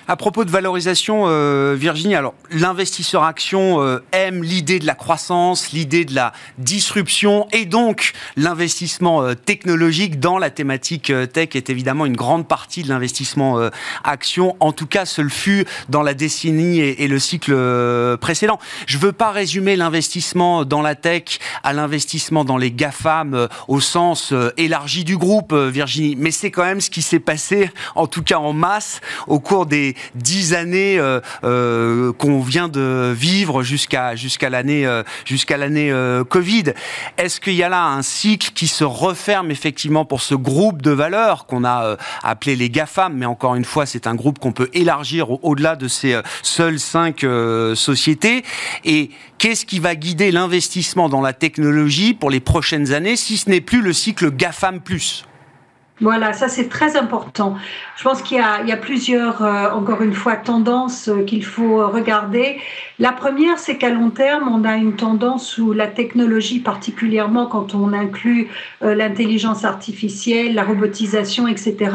À 0.06 0.18
propos 0.18 0.44
de 0.44 0.52
valorisation, 0.52 1.24
euh, 1.28 1.78
Virginie, 1.80 2.16
alors 2.16 2.34
l'investisseur 2.52 3.24
action 3.24 3.82
euh, 3.82 4.04
aime 4.12 4.44
l'idée 4.44 4.80
de 4.80 4.86
la 4.86 4.96
croissance, 4.96 5.72
l'idée 5.72 6.04
de 6.04 6.14
la 6.14 6.34
disruption 6.58 7.48
et 7.54 7.64
donc 7.64 8.12
l'investissement 8.36 9.24
euh, 9.24 9.34
technologique 9.34 10.20
dans 10.20 10.38
la 10.38 10.50
thématique 10.50 11.14
tech 11.32 11.50
est 11.54 11.70
évidemment 11.70 12.06
une 12.06 12.18
grande 12.18 12.50
partie 12.50 12.84
de 12.84 12.90
l'investissement 12.90 13.70
action. 14.04 14.58
En 14.60 14.74
tout 14.74 14.88
cas, 14.88 15.06
ce 15.06 15.22
le 15.22 15.30
fut 15.30 15.66
dans 15.88 16.02
la 16.02 16.14
décennie 16.14 16.82
et, 16.82 17.04
et 17.04 17.08
le 17.08 17.20
cycle 17.20 17.56
précédent. 18.18 18.60
Je 18.86 18.98
veux 18.98 19.14
pas 19.14 19.32
résumer 19.32 19.78
l'investissement 19.78 20.66
dans 20.66 20.82
la 20.82 20.96
tech 20.96 21.40
à 21.64 21.72
l'investissement 21.72 22.44
dans 22.44 22.58
les 22.58 22.72
GAFAM 22.72 23.48
au 23.68 23.80
sens 23.80 24.34
élargi 24.58 25.04
du 25.06 25.18
groupe, 25.18 25.54
Virginie, 25.54 26.16
mais 26.18 26.32
c'est 26.32 26.52
quand 26.52 26.66
même 26.66 26.82
ce 26.82 26.90
qui 26.90 27.02
s'est 27.02 27.20
passé, 27.20 27.72
en 27.96 28.08
tout 28.08 28.24
cas 28.24 28.38
en 28.38 28.54
masse, 28.54 29.00
au 29.28 29.40
cours 29.40 29.66
des 29.66 29.93
dix 30.16 30.54
années 30.54 31.00
euh, 31.00 31.20
euh, 31.44 32.14
qu'on 32.14 32.42
vient 32.42 32.68
de 32.68 33.14
vivre 33.16 33.64
jusqu'à 33.64 34.16
jusqu'à 34.16 34.50
l'année 34.50 34.86
euh, 34.86 35.04
jusqu'à 35.26 35.58
l'année 35.58 35.92
Covid. 36.30 36.74
Est-ce 37.18 37.40
qu'il 37.40 37.54
y 37.54 37.64
a 37.64 37.70
là 37.70 37.86
un 37.86 38.02
cycle 38.02 38.52
qui 38.54 38.68
se 38.68 38.84
referme 38.84 39.52
effectivement 39.52 40.06
pour 40.06 40.22
ce 40.22 40.36
groupe 40.36 40.82
de 40.82 40.92
valeurs 40.92 41.46
qu'on 41.46 41.64
a 41.64 41.98
appelé 42.24 42.56
les 42.56 42.70
GAFAM, 42.70 43.14
mais 43.16 43.26
encore 43.26 43.56
une 43.56 43.66
fois, 43.66 43.86
c'est 43.86 44.08
un 44.08 44.16
groupe 44.16 44.40
qu'on 44.40 44.52
peut 44.52 44.70
élargir 44.74 45.44
au-delà 45.44 45.76
de 45.76 45.88
ces 45.88 46.20
seules 46.42 46.80
cinq 46.80 47.26
sociétés. 47.76 48.44
Et 48.86 49.10
qu'est-ce 49.38 49.66
qui 49.66 49.80
va 49.80 49.96
guider 49.96 50.32
l'investissement 50.32 51.10
dans 51.10 51.22
la 51.22 51.34
technologie 51.34 52.14
pour 52.14 52.30
les 52.30 52.40
prochaines 52.40 52.94
années, 52.94 53.16
si 53.16 53.38
ce 53.38 53.50
n'est 53.50 53.62
plus 53.62 53.82
le 53.82 53.94
cycle 53.94 54.32
GAFAM+. 54.32 54.80
Voilà, 56.04 56.34
ça 56.34 56.50
c'est 56.50 56.68
très 56.68 56.98
important. 56.98 57.56
Je 57.96 58.04
pense 58.04 58.22
qu'il 58.22 58.38
y, 58.38 58.42
a 58.42 58.78
plusieurs, 58.78 59.42
euh, 59.42 59.70
encore 59.72 60.02
une 60.02 60.14
fois, 60.14 60.36
tendances 60.36 61.08
euh, 61.08 61.24
qu'il 61.24 61.46
faut 61.46 61.88
regarder. 61.88 62.58
La 63.00 63.14
première, 63.14 63.58
c'est 63.58 63.78
qu'à 63.78 63.90
long 63.90 64.10
terme, 64.10 64.50
on 64.52 64.66
a 64.66 64.76
une 64.76 64.98
tendance 64.98 65.58
où 65.58 65.72
la 65.72 65.88
technologie, 65.88 66.60
particulièrement 66.60 67.46
quand 67.46 67.74
on 67.74 67.94
inclut 67.94 68.50
euh, 68.84 68.94
l'intelligence 68.96 69.64
artificielle, 69.64 70.56
la 70.56 70.64
robotisation, 70.64 71.48
etc., 71.48 71.92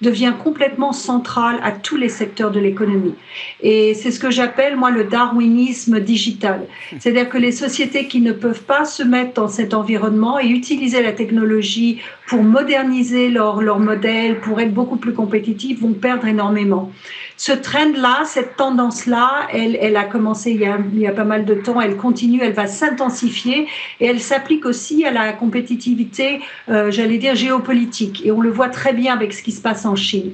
devient 0.00 0.32
complètement 0.42 0.92
centrale 0.92 1.60
à 1.62 1.72
tous 1.72 1.98
les 1.98 2.08
secteurs 2.08 2.50
de 2.50 2.60
l'économie. 2.60 3.14
Et 3.60 3.92
c'est 3.92 4.10
ce 4.10 4.18
que 4.18 4.30
j'appelle, 4.30 4.76
moi, 4.76 4.90
le 4.90 5.04
darwinisme 5.04 6.00
digital. 6.00 6.66
C'est-à-dire 6.98 7.28
que 7.28 7.36
les 7.36 7.52
sociétés 7.52 8.06
qui 8.08 8.22
ne 8.22 8.32
peuvent 8.32 8.62
pas 8.62 8.86
se 8.86 9.02
mettre 9.02 9.34
dans 9.34 9.48
cet 9.48 9.74
environnement 9.74 10.38
et 10.38 10.46
utiliser 10.46 11.02
la 11.02 11.12
technologie 11.12 12.00
pour 12.26 12.42
moderniser 12.42 13.28
leur, 13.28 13.49
leur 13.58 13.78
modèle, 13.78 14.40
pour 14.40 14.60
être 14.60 14.72
beaucoup 14.72 14.96
plus 14.96 15.12
compétitifs, 15.12 15.80
vont 15.80 15.92
perdre 15.92 16.26
énormément. 16.26 16.92
Ce 17.36 17.52
trend-là, 17.52 18.22
cette 18.26 18.56
tendance-là, 18.56 19.48
elle, 19.52 19.76
elle 19.80 19.96
a 19.96 20.04
commencé 20.04 20.50
il 20.50 20.60
y 20.60 20.66
a, 20.66 20.78
il 20.92 21.00
y 21.00 21.06
a 21.06 21.12
pas 21.12 21.24
mal 21.24 21.44
de 21.44 21.54
temps, 21.54 21.80
elle 21.80 21.96
continue, 21.96 22.40
elle 22.42 22.52
va 22.52 22.66
s'intensifier 22.66 23.66
et 23.98 24.06
elle 24.06 24.20
s'applique 24.20 24.66
aussi 24.66 25.04
à 25.04 25.10
la 25.10 25.32
compétitivité, 25.32 26.40
euh, 26.68 26.90
j'allais 26.90 27.18
dire, 27.18 27.34
géopolitique. 27.34 28.22
Et 28.24 28.30
on 28.30 28.40
le 28.40 28.50
voit 28.50 28.68
très 28.68 28.92
bien 28.92 29.14
avec 29.14 29.32
ce 29.32 29.42
qui 29.42 29.52
se 29.52 29.62
passe 29.62 29.86
en 29.86 29.96
Chine. 29.96 30.32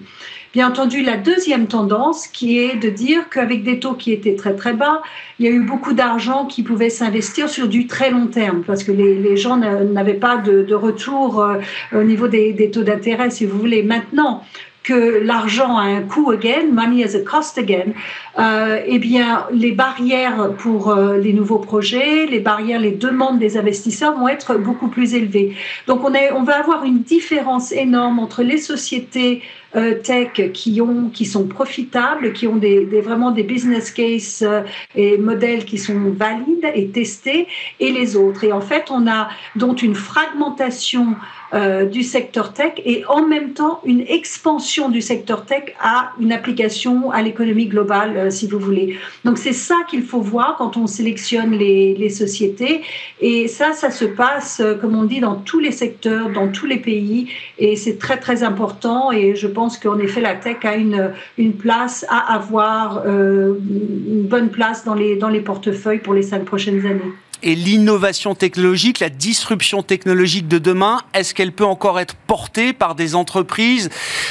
Bien 0.53 0.69
entendu, 0.69 1.03
la 1.03 1.17
deuxième 1.17 1.67
tendance 1.67 2.27
qui 2.29 2.59
est 2.59 2.77
de 2.77 2.89
dire 2.89 3.29
qu'avec 3.29 3.63
des 3.63 3.79
taux 3.79 3.95
qui 3.95 4.13
étaient 4.13 4.37
très 4.37 4.55
très 4.55 4.73
bas, 4.73 5.03
il 5.39 5.47
y 5.47 5.49
a 5.49 5.53
eu 5.53 5.61
beaucoup 5.61 5.93
d'argent 5.93 6.47
qui 6.47 6.63
pouvait 6.63 6.89
s'investir 6.89 7.49
sur 7.49 7.69
du 7.69 7.87
très 7.87 8.11
long 8.11 8.27
terme 8.27 8.63
parce 8.67 8.83
que 8.85 8.93
les, 8.93 9.37
gens 9.37 9.57
n'avaient 9.57 10.15
pas 10.15 10.37
de, 10.39 10.75
retour 10.75 11.41
euh, 11.43 11.59
au 11.95 12.03
niveau 12.03 12.29
des, 12.29 12.71
taux 12.73 12.83
d'intérêt, 12.83 13.31
si 13.31 13.45
vous 13.45 13.59
voulez. 13.59 13.83
Maintenant, 13.83 14.45
que 14.87 15.21
l'argent 15.25 15.77
a 15.77 15.83
un 15.83 16.03
coût 16.03 16.31
again, 16.31 16.71
money 16.73 17.03
has 17.03 17.17
a 17.17 17.21
cost 17.21 17.59
again, 17.59 17.93
euh, 18.39 18.81
eh 18.87 19.01
bien, 19.01 19.47
les 19.51 19.73
barrières 19.73 20.53
pour 20.59 20.91
euh, 20.91 21.19
les 21.19 21.33
nouveaux 21.33 21.59
projets, 21.59 22.27
les 22.27 22.39
barrières, 22.39 22.79
les 22.79 22.93
demandes 22.93 23.41
des 23.41 23.59
investisseurs 23.59 24.17
vont 24.17 24.29
être 24.29 24.55
beaucoup 24.55 24.87
plus 24.87 25.15
élevées. 25.15 25.57
Donc, 25.89 26.05
on, 26.05 26.15
est, 26.15 26.31
on 26.33 26.45
va 26.45 26.61
avoir 26.61 26.85
une 26.85 27.03
différence 27.03 27.73
énorme 27.73 28.21
entre 28.21 28.45
les 28.45 28.59
sociétés 28.59 29.43
tech 30.03 30.53
qui, 30.53 30.81
ont, 30.81 31.11
qui 31.13 31.25
sont 31.27 31.47
profitables, 31.47 32.33
qui 32.33 32.47
ont 32.47 32.57
des, 32.57 32.85
vraiment 33.01 33.31
des 33.31 33.43
business 33.43 33.91
cases 33.91 34.43
euh, 34.43 34.63
et 34.95 35.19
modèles 35.19 35.65
qui 35.65 35.79
sont 35.79 36.11
valides 36.11 36.71
et 36.75 36.89
testés, 36.89 37.47
et 37.81 37.93
les 37.93 38.17
autres. 38.17 38.45
Et 38.45 38.53
en 38.53 38.61
fait, 38.61 38.85
on 38.91 39.07
a 39.07 39.29
donc 39.55 39.83
une 39.83 39.95
fragmentation 39.95 41.17
euh, 41.55 41.85
du 41.85 42.03
secteur 42.03 42.53
tech 42.53 42.73
et 42.85 43.05
en 43.07 43.25
même 43.27 43.53
temps 43.53 43.81
une 43.85 44.01
expansion 44.01 44.89
du 44.89 45.01
secteur 45.01 45.45
tech 45.45 45.75
à 45.81 46.11
une 46.21 46.33
application 46.33 47.13
à 47.13 47.23
l'économie 47.23 47.67
globale, 47.67 48.17
euh, 48.17 48.31
si 48.31 48.49
vous 48.49 48.59
voulez. 48.59 48.99
Donc 49.25 49.39
c'est 49.39 49.53
ça 49.53 49.77
qu'il 49.89 50.03
faut 50.03 50.21
voir 50.21 50.57
quand 50.59 50.77
on 50.77 50.87
sélectionne 50.87 51.53
les, 51.53 51.95
les, 51.95 52.11
sociétés. 52.11 52.83
Et 53.21 53.47
ça, 53.47 53.73
ça 53.73 53.91
se 53.91 54.05
passe, 54.05 54.63
comme 54.81 54.97
on 54.97 55.05
dit, 55.05 55.21
dans 55.21 55.37
tous 55.37 55.61
les 55.61 55.73
secteurs, 55.73 56.31
dans 56.31 56.49
tous 56.49 56.67
les 56.67 56.79
pays. 56.79 57.29
Et 57.59 57.77
c'est 57.77 57.99
très, 57.99 58.19
très 58.19 58.43
important. 58.43 59.13
Et 59.13 59.37
je 59.37 59.47
pense 59.47 59.66
pense 59.67 59.79
qu'en 59.79 59.99
effet, 59.99 60.21
la 60.21 60.37
tech 60.37 60.65
a 60.65 60.77
une, 60.77 61.53
place 61.55 62.07
à 62.09 62.35
avoir, 62.35 63.05
une 63.05 64.27
bonne 64.29 64.51
place 64.51 64.85
dans 64.85 64.95
les 64.95 65.41
portefeuilles 65.41 65.99
pour 65.99 66.15
les 66.15 66.23
cinq 66.23 66.45
prochaines 66.45 66.87
années 66.87 67.13
et 67.43 67.55
l'innovation 67.55 68.35
technologique, 68.35 69.01
la 69.01 69.11
disruption 69.11 69.83
technologique 69.83 70.49
de 70.49 70.59
demain, 70.59 71.01
est-ce 71.15 71.35
qu'elle 71.35 71.53
peut 71.53 71.65
encore 71.65 72.01
être 72.01 72.15
portée 72.15 72.73
par 72.73 72.95
des 72.95 73.15
entreprises 73.15 73.91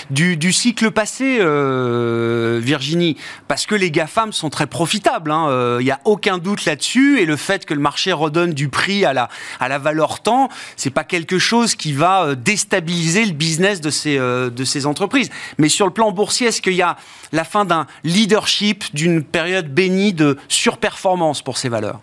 du, 0.10 0.54
cycle 0.54 0.92
passé, 0.92 1.38
euh, 1.40 2.60
Virginie? 2.62 3.18
Parce 3.48 3.66
que 3.66 3.76
les 3.76 3.92
GAFAM 3.92 4.34
sont 4.34 4.50
très 4.50 4.68
profitables, 4.68 5.32
il 5.32 5.34
hein. 5.34 5.80
n'y 5.82 5.92
euh, 5.92 5.94
a 5.94 6.00
aucun 6.06 6.38
doute 6.38 6.66
là-dessus, 6.66 7.20
et 7.20 7.26
le 7.26 7.36
fait 7.36 7.66
que 7.66 7.74
le 7.74 7.80
marché 7.80 8.12
redonne 8.12 8.54
du 8.54 8.70
prix 8.70 9.06
à 9.06 9.14
la, 9.14 9.30
à 9.60 9.68
la 9.68 9.78
valeur 9.78 10.22
temps, 10.22 10.50
c'est 10.76 10.90
pas 10.90 11.04
quelque 11.04 11.40
chose 11.40 11.76
qui 11.76 11.94
va 11.94 12.24
euh, 12.24 12.36
déstabiliser 12.36 13.26
le 13.26 13.34
business 13.34 13.82
de 13.82 13.90
ces, 13.90 14.18
de 14.18 14.64
ces 14.64 14.86
entreprises. 14.86 15.30
Mais 15.58 15.70
sur 15.70 15.86
le 15.86 15.94
plan 15.94 16.12
boursier, 16.12 16.48
est-ce 16.48 16.62
qu'il 16.62 16.74
y 16.74 16.82
a 16.82 16.98
la 17.32 17.44
fin 17.44 17.66
d'un 17.66 17.88
leadership, 18.04 18.84
d'une 18.94 19.24
période 19.24 19.74
bénie 19.74 20.14
de 20.14 20.38
surperformance 20.48 21.42
pour 21.42 21.58
ces 21.58 21.70
valeurs? 21.70 22.00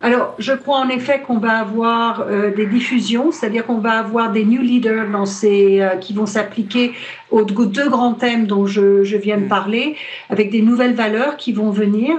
Alors, 0.00 0.36
je 0.38 0.52
crois 0.52 0.78
en 0.78 0.88
effet 0.88 1.22
qu'on 1.26 1.38
va 1.38 1.58
avoir 1.58 2.20
euh, 2.20 2.54
des 2.54 2.66
diffusions, 2.66 3.32
c'est-à-dire 3.32 3.66
qu'on 3.66 3.78
va 3.78 3.98
avoir 3.98 4.30
des 4.30 4.44
new 4.44 4.62
leaders 4.62 5.10
dans 5.10 5.26
ces, 5.26 5.80
euh, 5.80 5.96
qui 5.96 6.12
vont 6.12 6.26
s'appliquer 6.26 6.92
aux 7.32 7.42
deux 7.42 7.88
grands 7.88 8.14
thèmes 8.14 8.46
dont 8.46 8.64
je, 8.64 9.02
je, 9.02 9.16
viens 9.16 9.38
de 9.38 9.46
mm. 9.46 9.48
parler, 9.48 9.96
avec 10.30 10.50
des 10.50 10.62
nouvelles 10.62 10.94
valeurs 10.94 11.36
qui 11.36 11.52
vont 11.52 11.70
venir. 11.70 12.14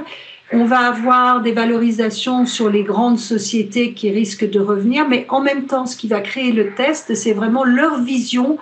On 0.52 0.66
va 0.66 0.80
avoir 0.80 1.42
des 1.42 1.54
valorisations 1.54 2.46
sur 2.46 2.70
les 2.70 2.84
grandes 2.84 3.20
sociétés 3.20 3.94
qui 3.94 4.10
risquent 4.10 4.50
de 4.50 4.60
revenir, 4.60 5.08
mais 5.08 5.26
en 5.30 5.42
même 5.42 5.66
temps, 5.66 5.86
ce 5.86 5.96
qui 5.96 6.10
va 6.10 6.20
créer 6.20 6.52
le 6.52 6.74
test, 6.74 7.16
c'est 7.16 7.34
vraiment 7.34 7.64
leur 7.64 8.02
vision 8.02 8.58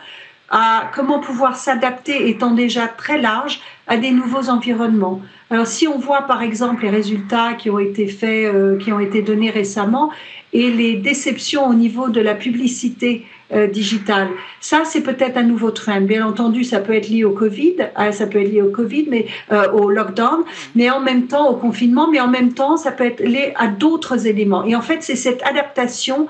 à 0.49 0.91
comment 0.93 1.19
pouvoir 1.19 1.55
s'adapter 1.55 2.29
étant 2.29 2.51
déjà 2.51 2.87
très 2.87 3.19
large 3.19 3.61
à 3.87 3.97
des 3.97 4.11
nouveaux 4.11 4.49
environnements. 4.49 5.21
Alors 5.49 5.67
si 5.67 5.87
on 5.87 5.97
voit 5.97 6.23
par 6.23 6.41
exemple 6.41 6.83
les 6.83 6.89
résultats 6.89 7.53
qui 7.53 7.69
ont 7.69 7.79
été 7.79 8.07
faits, 8.07 8.53
euh, 8.53 8.77
qui 8.77 8.91
ont 8.91 8.99
été 8.99 9.21
donnés 9.21 9.49
récemment, 9.49 10.11
et 10.53 10.69
les 10.71 10.95
déceptions 10.95 11.67
au 11.67 11.73
niveau 11.73 12.09
de 12.09 12.19
la 12.21 12.33
publicité 12.33 13.25
euh, 13.53 13.67
digitale, 13.67 14.27
ça 14.59 14.81
c'est 14.83 15.01
peut-être 15.01 15.37
un 15.37 15.43
nouveau 15.43 15.71
trend. 15.71 16.01
Bien 16.01 16.25
entendu, 16.25 16.65
ça 16.65 16.79
peut 16.79 16.93
être 16.93 17.07
lié 17.07 17.23
au 17.23 17.31
Covid, 17.31 17.75
euh, 17.97 18.11
ça 18.11 18.27
peut 18.27 18.41
être 18.41 18.51
lié 18.51 18.61
au 18.61 18.71
Covid, 18.71 19.07
mais 19.09 19.27
au 19.73 19.89
lockdown, 19.89 20.43
mais 20.75 20.89
en 20.89 20.99
même 20.99 21.27
temps 21.27 21.49
au 21.49 21.55
confinement, 21.55 22.09
mais 22.09 22.19
en 22.19 22.27
même 22.27 22.53
temps 22.53 22.75
ça 22.75 22.91
peut 22.91 23.05
être 23.05 23.23
lié 23.23 23.53
à 23.55 23.67
d'autres 23.67 24.27
éléments. 24.27 24.65
Et 24.65 24.75
en 24.75 24.81
fait, 24.81 25.01
c'est 25.01 25.15
cette 25.15 25.41
adaptation 25.43 26.27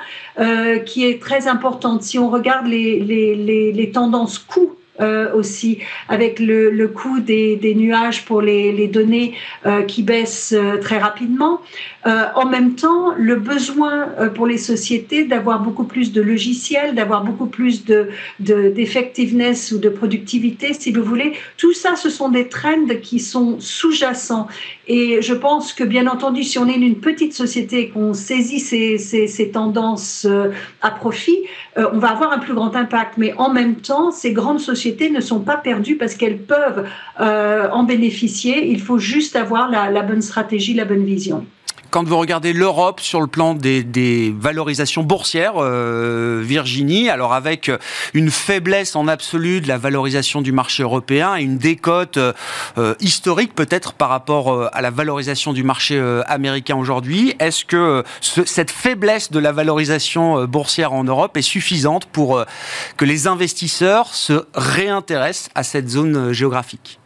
qui 0.85 1.05
est 1.05 1.19
très 1.19 1.47
importante. 1.47 2.03
Si 2.03 2.19
on 2.19 2.29
regarde 2.29 2.67
les, 2.67 2.99
les, 2.99 3.35
les, 3.35 3.71
les 3.71 3.91
tendances 3.91 4.37
coûts 4.37 4.75
euh, 4.99 5.31
aussi, 5.33 5.79
avec 6.09 6.39
le, 6.39 6.87
coût 6.87 7.19
des, 7.19 7.73
nuages 7.75 8.25
pour 8.25 8.41
les, 8.41 8.71
les 8.71 8.87
données 8.87 9.35
euh, 9.65 9.83
qui 9.83 10.01
baissent 10.01 10.55
euh, 10.57 10.77
très 10.77 10.97
rapidement. 10.97 11.61
en 12.05 12.45
même 12.45 12.75
temps, 12.75 13.13
le 13.17 13.35
besoin 13.35 14.07
pour 14.33 14.47
les 14.47 14.57
sociétés 14.57 15.25
d'avoir 15.25 15.59
beaucoup 15.59 15.83
plus 15.83 16.13
de 16.13 16.21
logiciels, 16.21 16.95
d'avoir 16.95 17.25
beaucoup 17.25 17.47
plus 17.47 17.83
de 17.83 18.09
d'effectiveness 18.39 19.73
ou 19.73 19.77
de 19.77 19.89
productivité, 19.89 20.73
si 20.73 20.91
vous 20.93 21.03
voulez, 21.03 21.33
tout 21.57 21.73
ça, 21.73 21.97
ce 21.97 22.09
sont 22.09 22.29
des 22.29 22.47
trends 22.47 22.87
qui 23.03 23.19
sont 23.19 23.59
sous-jacents. 23.59 24.47
Et 24.87 25.21
je 25.21 25.33
pense 25.33 25.73
que, 25.73 25.83
bien 25.83 26.07
entendu, 26.07 26.43
si 26.43 26.57
on 26.57 26.67
est 26.67 26.75
une 26.75 26.99
petite 26.99 27.33
société, 27.33 27.89
qu'on 27.89 28.13
saisit 28.13 28.59
ces, 28.59 28.97
ces, 28.97 29.27
ces, 29.27 29.51
tendances 29.51 30.25
à 30.81 30.91
profit, 30.91 31.37
on 31.75 31.97
va 31.97 32.09
avoir 32.09 32.31
un 32.31 32.39
plus 32.39 32.53
grand 32.53 32.75
impact. 32.75 33.15
Mais 33.17 33.33
en 33.37 33.51
même 33.51 33.75
temps, 33.75 34.11
ces 34.11 34.31
grandes 34.31 34.59
sociétés 34.59 35.09
ne 35.09 35.19
sont 35.19 35.41
pas 35.41 35.57
perdues 35.57 35.97
parce 35.97 36.15
qu'elles 36.15 36.37
peuvent 36.39 36.85
euh, 37.19 37.69
en 37.71 37.83
bénéficier. 37.83 38.67
Il 38.67 38.81
faut 38.81 38.97
juste 38.97 39.35
avoir 39.35 39.69
la 39.69 40.01
bonne 40.03 40.21
stratégie, 40.21 40.73
la 40.73 40.85
bonne 40.85 41.03
vision 41.03 41.45
quand 41.89 42.03
vous 42.03 42.17
regardez 42.17 42.53
l'Europe 42.53 42.99
sur 42.99 43.21
le 43.21 43.27
plan 43.27 43.53
des, 43.53 44.33
valorisations 44.37 45.03
boursières, 45.03 45.53
euh, 45.57 46.41
Virginie, 46.43 47.09
alors 47.09 47.33
avec 47.33 47.71
une 48.13 48.31
faiblesse 48.31 48.95
en 48.95 49.07
absolu 49.07 49.61
de 49.61 49.67
la 49.67 49.77
valorisation 49.77 50.41
du 50.41 50.51
marché 50.51 50.83
européen 50.83 51.35
et 51.35 51.43
une 51.43 51.57
décote 51.57 52.17
euh, 52.17 52.95
historique 52.99 53.53
peut-être 53.55 53.93
par 53.93 54.09
rapport 54.09 54.53
euh, 54.53 54.69
à 54.73 54.81
la 54.81 54.91
valorisation 54.91 55.53
du 55.53 55.63
marché 55.63 55.97
américain 56.27 56.75
aujourd'hui, 56.75 57.35
est-ce 57.39 57.65
que 57.65 58.03
cette 58.21 58.71
faiblesse 58.71 59.31
de 59.31 59.39
la 59.39 59.51
valorisation 59.51 60.45
boursière 60.45 60.93
en 60.93 61.03
Europe 61.03 61.37
est 61.37 61.41
suffisante 61.41 62.05
pour 62.05 62.43
que 62.97 63.05
les 63.05 63.27
investisseurs 63.27 64.13
se 64.13 64.45
réintéressent 64.53 65.49
à 65.55 65.63
cette 65.63 65.89
zone 65.89 66.31
géographique? 66.33 66.99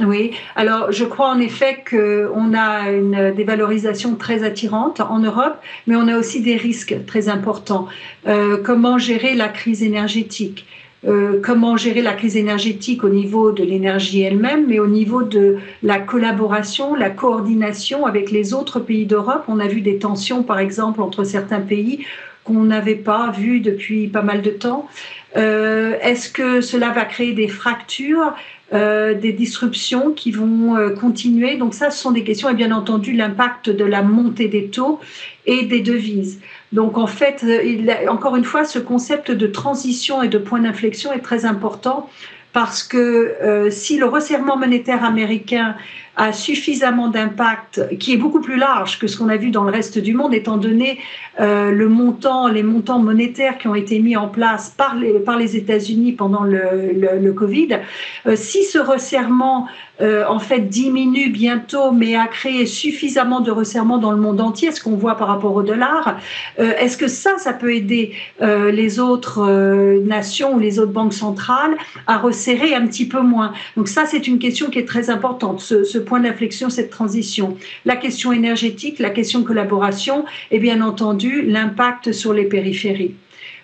Oui, 0.00 0.32
alors 0.56 0.92
je 0.92 1.04
crois 1.04 1.30
en 1.30 1.40
effet 1.40 1.82
qu'on 1.88 2.54
a 2.54 2.90
une 2.90 3.32
dévalorisation 3.34 4.14
très 4.14 4.44
attirante 4.44 5.00
en 5.00 5.20
Europe, 5.20 5.56
mais 5.86 5.96
on 5.96 6.06
a 6.08 6.18
aussi 6.18 6.40
des 6.42 6.56
risques 6.56 6.96
très 7.06 7.28
importants. 7.28 7.88
Euh, 8.26 8.58
comment 8.62 8.98
gérer 8.98 9.34
la 9.34 9.48
crise 9.48 9.82
énergétique? 9.82 10.66
Euh, 11.06 11.40
comment 11.42 11.76
gérer 11.76 12.02
la 12.02 12.14
crise 12.14 12.36
énergétique 12.36 13.04
au 13.04 13.08
niveau 13.08 13.52
de 13.52 13.62
l'énergie 13.62 14.22
elle-même, 14.22 14.66
mais 14.66 14.80
au 14.80 14.88
niveau 14.88 15.22
de 15.22 15.58
la 15.82 15.98
collaboration, 16.00 16.94
la 16.94 17.10
coordination 17.10 18.06
avec 18.06 18.30
les 18.30 18.54
autres 18.54 18.80
pays 18.80 19.06
d'Europe? 19.06 19.44
On 19.46 19.60
a 19.60 19.68
vu 19.68 19.80
des 19.82 19.98
tensions, 19.98 20.42
par 20.42 20.58
exemple, 20.58 21.00
entre 21.00 21.22
certains 21.22 21.60
pays 21.60 22.04
qu'on 22.44 22.64
n'avait 22.64 22.96
pas 22.96 23.30
vues 23.30 23.60
depuis 23.60 24.08
pas 24.08 24.22
mal 24.22 24.42
de 24.42 24.50
temps. 24.50 24.88
Euh, 25.36 25.94
Est-ce 26.00 26.28
que 26.30 26.60
cela 26.60 26.90
va 26.90 27.04
créer 27.04 27.32
des 27.32 27.48
fractures? 27.48 28.34
Euh, 28.72 29.14
des 29.14 29.32
disruptions 29.32 30.10
qui 30.10 30.32
vont 30.32 30.76
euh, 30.76 30.90
continuer. 30.90 31.56
Donc 31.56 31.72
ça, 31.72 31.92
ce 31.92 32.02
sont 32.02 32.10
des 32.10 32.24
questions 32.24 32.48
et 32.48 32.54
bien 32.54 32.72
entendu 32.72 33.12
l'impact 33.12 33.70
de 33.70 33.84
la 33.84 34.02
montée 34.02 34.48
des 34.48 34.66
taux 34.66 34.98
et 35.46 35.66
des 35.66 35.80
devises. 35.80 36.40
Donc 36.72 36.98
en 36.98 37.06
fait, 37.06 37.44
euh, 37.44 37.62
il, 37.62 37.96
encore 38.08 38.34
une 38.34 38.44
fois, 38.44 38.64
ce 38.64 38.80
concept 38.80 39.30
de 39.30 39.46
transition 39.46 40.20
et 40.20 40.26
de 40.26 40.38
point 40.38 40.58
d'inflexion 40.58 41.12
est 41.12 41.20
très 41.20 41.44
important 41.44 42.10
parce 42.52 42.82
que 42.82 43.68
si 43.70 43.98
le 43.98 44.06
resserrement 44.06 44.56
monétaire 44.56 45.04
américain 45.04 45.76
a 46.16 46.32
suffisamment 46.32 47.08
d'impact, 47.08 47.98
qui 47.98 48.14
est 48.14 48.16
beaucoup 48.16 48.40
plus 48.40 48.56
large 48.56 48.98
que 48.98 49.06
ce 49.06 49.18
qu'on 49.18 49.28
a 49.28 49.36
vu 49.36 49.50
dans 49.50 49.64
le 49.64 49.70
reste 49.70 49.98
du 49.98 50.14
monde, 50.14 50.34
étant 50.34 50.56
donné 50.56 50.98
euh, 51.38 51.70
le 51.70 51.88
montant, 51.88 52.48
les 52.48 52.62
montants 52.62 52.98
monétaires 52.98 53.58
qui 53.58 53.68
ont 53.68 53.74
été 53.74 53.98
mis 53.98 54.16
en 54.16 54.28
place 54.28 54.72
par 54.74 54.94
les, 54.96 55.12
par 55.18 55.36
les 55.36 55.56
États-Unis 55.56 56.12
pendant 56.12 56.44
le, 56.44 56.92
le, 56.94 57.32
Covid. 57.32 57.80
Euh, 58.26 58.36
si 58.36 58.64
ce 58.64 58.78
resserrement 58.78 59.66
euh, 60.00 60.24
en 60.26 60.38
fait 60.38 60.60
diminue 60.60 61.28
bientôt, 61.28 61.92
mais 61.92 62.16
a 62.16 62.26
créé 62.26 62.64
suffisamment 62.64 63.40
de 63.40 63.50
resserrement 63.50 63.98
dans 63.98 64.12
le 64.12 64.16
monde 64.16 64.40
entier, 64.40 64.72
ce 64.72 64.82
qu'on 64.82 64.96
voit 64.96 65.16
par 65.16 65.28
rapport 65.28 65.54
au 65.54 65.62
dollar, 65.62 66.18
est-ce 66.58 66.96
que 66.96 67.08
ça, 67.08 67.38
ça 67.38 67.52
peut 67.52 67.74
aider 67.74 68.12
les 68.40 69.00
autres 69.00 69.98
nations 70.04 70.54
ou 70.54 70.58
les 70.58 70.78
autres 70.78 70.92
banques 70.92 71.14
centrales 71.14 71.76
à 72.06 72.18
resserrer 72.18 72.74
un 72.74 72.86
petit 72.86 73.08
peu 73.08 73.20
moins? 73.20 73.52
Donc 73.76 73.88
ça, 73.88 74.04
c'est 74.06 74.26
une 74.26 74.38
question 74.38 74.68
qui 74.68 74.78
est 74.78 74.88
très 74.88 75.08
importante. 75.08 75.60
Ce 75.60 75.98
point 76.06 76.20
d'inflexion, 76.20 76.70
cette 76.70 76.90
transition. 76.90 77.56
La 77.84 77.96
question 77.96 78.32
énergétique, 78.32 78.98
la 78.98 79.10
question 79.10 79.42
collaboration 79.42 80.24
et 80.50 80.58
bien 80.58 80.80
entendu 80.80 81.42
l'impact 81.42 82.12
sur 82.12 82.32
les 82.32 82.44
périphéries. 82.44 83.14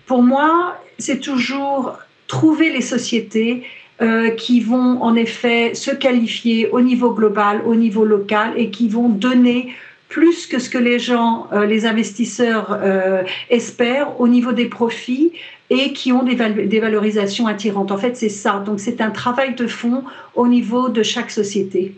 Pour 0.07 0.23
moi, 0.23 0.79
c'est 0.99 1.21
toujours 1.21 1.99
trouver 2.27 2.71
les 2.71 2.81
sociétés 2.81 3.65
euh, 4.01 4.31
qui 4.31 4.61
vont 4.61 5.03
en 5.03 5.15
effet 5.15 5.75
se 5.75 5.91
qualifier 5.91 6.69
au 6.71 6.81
niveau 6.81 7.11
global, 7.13 7.63
au 7.67 7.75
niveau 7.75 8.05
local 8.05 8.55
et 8.57 8.71
qui 8.71 8.89
vont 8.89 9.09
donner 9.09 9.75
plus 10.09 10.47
que 10.47 10.59
ce 10.59 10.69
que 10.69 10.79
les 10.79 10.99
gens, 10.99 11.47
euh, 11.53 11.65
les 11.67 11.87
investisseurs 11.87 12.79
euh, 12.83 13.23
espèrent 13.49 14.21
au 14.21 14.29
niveau 14.29 14.53
des 14.53 14.67
profits 14.67 15.33
et 15.71 15.93
qui 15.93 16.13
ont 16.13 16.23
des, 16.23 16.35
des 16.35 16.81
valorisations 16.81 17.47
attirantes. 17.47 17.93
En 17.93 17.97
fait, 17.97 18.17
c'est 18.17 18.29
ça. 18.29 18.63
Donc, 18.67 18.81
c'est 18.81 19.01
un 19.01 19.11
travail 19.11 19.55
de 19.55 19.67
fond 19.67 20.05
au 20.35 20.47
niveau 20.49 20.89
de 20.89 21.03
chaque 21.03 21.31
société. 21.31 21.95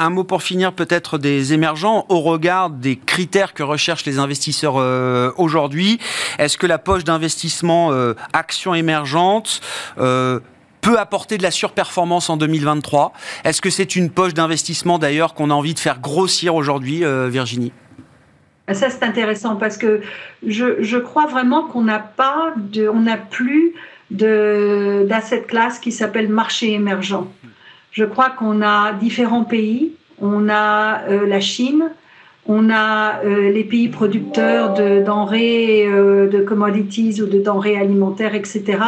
Un 0.00 0.10
mot 0.10 0.22
pour 0.22 0.44
finir 0.44 0.74
peut-être 0.74 1.18
des 1.18 1.52
émergents 1.54 2.06
au 2.08 2.20
regard 2.20 2.70
des 2.70 2.94
critères 2.96 3.52
que 3.52 3.64
recherchent 3.64 4.04
les 4.04 4.20
investisseurs 4.20 4.76
euh, 4.76 5.32
aujourd'hui. 5.36 5.98
Est-ce 6.38 6.56
que 6.56 6.68
la 6.68 6.78
poche 6.78 7.02
d'investissement 7.02 7.90
euh, 7.90 8.14
actions 8.32 8.74
émergentes 8.74 9.60
euh, 9.98 10.38
peut 10.82 11.00
apporter 11.00 11.36
de 11.36 11.42
la 11.42 11.50
surperformance 11.50 12.30
en 12.30 12.36
2023 12.36 13.12
Est-ce 13.42 13.60
que 13.60 13.70
c'est 13.70 13.96
une 13.96 14.10
poche 14.10 14.34
d'investissement 14.34 15.00
d'ailleurs 15.00 15.34
qu'on 15.34 15.50
a 15.50 15.54
envie 15.54 15.74
de 15.74 15.80
faire 15.80 15.98
grossir 15.98 16.54
aujourd'hui, 16.54 17.02
Virginie? 17.28 17.72
Ah, 18.68 18.74
ça, 18.74 18.90
c'est 18.90 19.02
intéressant 19.02 19.56
parce 19.56 19.76
que 19.76 20.00
je, 20.46 20.98
crois 20.98 21.26
vraiment 21.26 21.64
qu'on 21.64 21.82
n'a 21.82 21.98
pas 21.98 22.54
on 22.92 23.00
n'a 23.00 23.16
plus 23.16 23.72
d'asset 24.12 25.42
classe 25.42 25.80
qui 25.80 25.90
s'appelle 25.90 26.28
marché 26.28 26.72
émergent. 26.72 27.26
Je 27.98 28.04
crois 28.04 28.30
qu'on 28.30 28.62
a 28.62 28.92
différents 28.92 29.42
pays. 29.42 29.90
On 30.22 30.48
a 30.48 31.02
euh, 31.08 31.26
la 31.26 31.40
Chine, 31.40 31.90
on 32.46 32.70
a 32.70 33.24
euh, 33.24 33.50
les 33.50 33.64
pays 33.64 33.88
producteurs 33.88 34.74
de 34.74 35.02
denrées, 35.02 35.84
euh, 35.84 36.28
de 36.28 36.38
commodities 36.38 37.20
ou 37.20 37.26
de 37.26 37.40
denrées 37.40 37.76
alimentaires, 37.76 38.36
etc. 38.36 38.78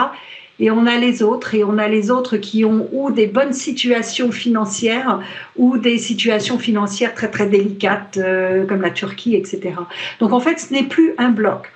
et 0.61 0.71
on 0.71 0.87
a 0.87 0.97
les 0.97 1.25
autres, 1.25 1.57
et 1.57 1.65
on 1.65 1.77
a 1.79 1.89
les 1.89 2.13
autres 2.13 2.37
qui 2.37 2.65
ont 2.65 2.89
ou 2.93 3.11
des 3.11 3.27
bonnes 3.27 3.53
situations 3.53 4.31
financières 4.31 5.19
ou 5.57 5.77
des 5.77 5.99
situations 5.99 6.61
financières 6.61 7.13
très 7.13 7.33
très 7.33 7.47
délicates, 7.47 8.17
comme 8.69 8.81
la 8.81 8.91
Turquie, 8.91 9.35
etc. 9.35 9.73
Donc 10.21 10.33
en 10.33 10.39
fait, 10.39 10.61
ce 10.61 10.73
n'est 10.73 10.85
plus 10.85 11.15
un 11.19 11.31
bloc. 11.31 11.73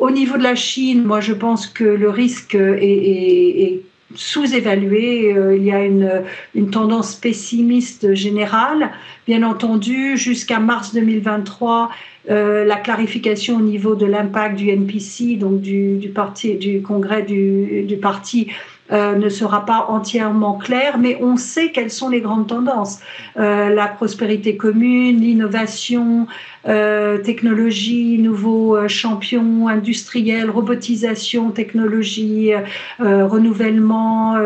Au 0.00 0.10
niveau 0.10 0.36
de 0.36 0.42
la 0.42 0.56
Chine, 0.56 1.04
moi 1.04 1.20
je 1.20 1.32
pense 1.32 1.68
que 1.68 1.84
le 1.84 2.10
risque 2.10 2.56
est 2.56 3.82
sous-évalué. 4.18 5.32
Euh, 5.32 5.56
il 5.56 5.64
y 5.64 5.72
a 5.72 5.84
une, 5.84 6.22
une, 6.54 6.70
tendance 6.70 7.14
pessimiste 7.14 8.14
générale. 8.14 8.90
Bien 9.26 9.42
entendu, 9.42 10.16
jusqu'à 10.16 10.58
mars 10.58 10.92
2023, 10.92 11.90
euh, 12.30 12.64
la 12.64 12.76
clarification 12.76 13.56
au 13.56 13.60
niveau 13.60 13.94
de 13.94 14.06
l'impact 14.06 14.56
du 14.56 14.68
NPC, 14.68 15.36
donc 15.36 15.60
du, 15.60 15.96
du, 15.96 16.08
parti, 16.08 16.56
du 16.56 16.82
congrès 16.82 17.22
du, 17.22 17.84
du 17.84 17.96
parti, 17.96 18.48
euh, 18.92 19.14
ne 19.14 19.28
sera 19.28 19.66
pas 19.66 19.86
entièrement 19.88 20.54
clair, 20.54 20.98
mais 20.98 21.18
on 21.20 21.36
sait 21.36 21.70
quelles 21.72 21.90
sont 21.90 22.08
les 22.08 22.20
grandes 22.20 22.46
tendances. 22.46 23.00
Euh, 23.38 23.68
la 23.68 23.86
prospérité 23.86 24.56
commune, 24.56 25.20
l'innovation, 25.20 26.26
euh, 26.66 27.18
technologie, 27.18 28.18
nouveaux 28.18 28.76
euh, 28.76 28.88
champions 28.88 29.68
industriels, 29.68 30.50
robotisation, 30.50 31.50
technologie, 31.50 32.52
euh, 33.00 33.26
renouvellement, 33.26 34.36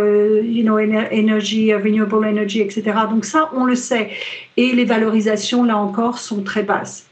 you 0.43 0.63
know, 0.63 0.79
energy, 0.79 1.75
renewable 1.75 2.25
energy, 2.25 2.61
etc. 2.61 2.83
Donc 3.11 3.25
ça, 3.25 3.51
on 3.55 3.65
le 3.65 3.75
sait. 3.75 4.11
Et 4.57 4.73
les 4.73 4.85
valorisations, 4.85 5.65
là 5.65 5.77
encore, 5.77 6.19
sont 6.19 6.43
très 6.43 6.63
basses. 6.63 7.07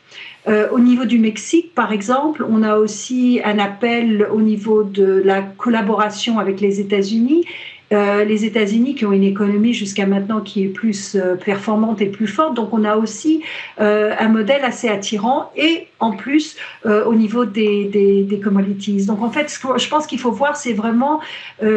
Euh, 0.48 0.68
au 0.70 0.78
niveau 0.78 1.04
du 1.04 1.18
Mexique, 1.18 1.74
par 1.74 1.92
exemple, 1.92 2.44
on 2.48 2.62
a 2.62 2.76
aussi 2.76 3.40
un 3.44 3.58
appel 3.58 4.26
au 4.32 4.40
niveau 4.40 4.82
de 4.82 5.22
la 5.24 5.42
collaboration 5.42 6.38
avec 6.38 6.60
les 6.60 6.80
États-Unis. 6.80 7.44
Euh, 7.92 8.22
les 8.24 8.44
États-Unis 8.44 8.94
qui 8.94 9.04
ont 9.04 9.10
une 9.10 9.24
économie 9.24 9.74
jusqu'à 9.74 10.06
maintenant 10.06 10.40
qui 10.40 10.62
est 10.62 10.68
plus 10.68 11.16
euh, 11.16 11.34
performante 11.34 12.00
et 12.00 12.06
plus 12.06 12.28
forte. 12.28 12.54
Donc 12.54 12.72
on 12.72 12.84
a 12.84 12.96
aussi 12.96 13.42
un 13.78 14.28
modèle 14.28 14.64
assez 14.64 14.88
attirant 14.88 15.50
et 15.56 15.88
en 15.98 16.12
plus 16.12 16.56
au 16.84 17.14
niveau 17.14 17.44
des, 17.44 17.86
des, 17.86 18.22
des, 18.22 18.40
commodities. 18.40 19.06
Donc 19.06 19.22
en 19.22 19.30
fait, 19.30 19.50
ce 19.50 19.58
que 19.58 19.78
je 19.78 19.88
pense 19.88 20.06
qu'il 20.06 20.20
faut 20.20 20.30
voir, 20.30 20.56
c'est 20.56 20.72
vraiment 20.72 21.20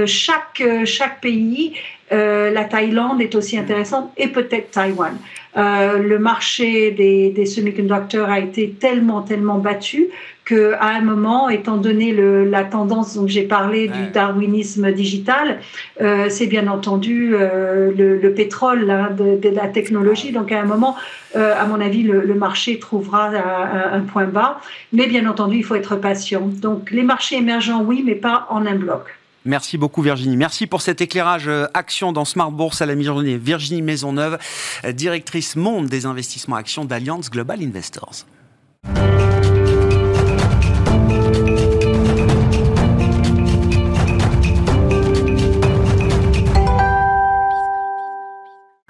chaque, 0.06 0.64
chaque 0.86 1.20
pays. 1.22 1.74
La 2.14 2.64
Thaïlande 2.66 3.22
est 3.22 3.36
aussi 3.36 3.58
intéressante 3.58 4.12
et 4.18 4.28
peut-être 4.28 4.72
Taïwan. 4.72 5.18
Euh, 5.56 6.00
le 6.00 6.18
marché 6.18 6.92
des, 6.92 7.30
des 7.30 7.46
semi-conducteurs 7.46 8.30
a 8.30 8.40
été 8.40 8.72
tellement, 8.72 9.22
tellement 9.22 9.60
battu 9.60 10.08
qu'à 10.46 10.82
un 10.82 11.02
moment, 11.02 11.48
étant 11.50 11.78
donné 11.78 12.12
le, 12.12 12.44
la 12.44 12.64
tendance 12.64 13.16
dont 13.16 13.28
j'ai 13.28 13.44
parlé 13.44 13.88
du 13.88 14.08
darwinisme 14.12 14.92
digital, 14.92 15.60
euh, 16.02 16.26
c'est 16.30 16.48
bien 16.48 16.68
entendu 16.68 17.34
euh, 17.34 17.92
le, 17.96 18.18
le, 18.18 18.34
pétrole 18.34 18.90
hein, 18.90 19.12
de, 19.12 19.38
de, 19.38 19.56
la 19.56 19.68
technologie. 19.68 20.32
Donc 20.32 20.52
à 20.52 20.60
un 20.60 20.66
moment, 20.66 20.96
euh, 21.36 21.54
à 21.58 21.66
mon 21.66 21.80
avis, 21.80 22.04
le, 22.04 22.22
le 22.22 22.34
marché 22.34 22.80
trouvera 22.80 23.28
un, 23.28 24.00
un, 24.00 24.02
point 24.02 24.26
bas. 24.26 24.60
Mais 24.92 25.08
bien 25.08 25.30
entendu, 25.30 25.58
il 25.58 25.64
faut 25.64 25.76
être 25.76 25.96
patient. 25.96 26.42
Donc 26.48 26.92
les 26.92 27.04
marchés 27.04 27.38
émergents, 27.38 27.84
oui, 27.84 28.04
mais 28.06 28.16
pas 28.16 28.48
en 28.50 28.66
un 28.66 28.76
bloc. 28.76 29.04
Merci 29.46 29.78
beaucoup 29.78 30.02
Virginie. 30.02 30.38
Merci 30.38 30.68
pour 30.68 30.82
cet 30.82 31.02
éclairage 31.02 31.48
euh, 31.48 31.68
action 31.74 32.14
dans 32.14 32.26
Smart 32.26 32.52
Bourse 32.52 32.82
à 32.82 32.86
la 32.86 32.96
mi-journée. 32.96 33.38
Virginie 33.38 33.82
Maisonneuve, 33.82 34.38
euh, 34.86 34.94
directrice 34.94 35.56
monde 35.56 35.88
des 35.88 36.06
investissements 36.06 36.56
actions 36.56 36.86
d'Alliance 36.86 37.30
Global 37.30 37.62
Investors. 37.62 38.26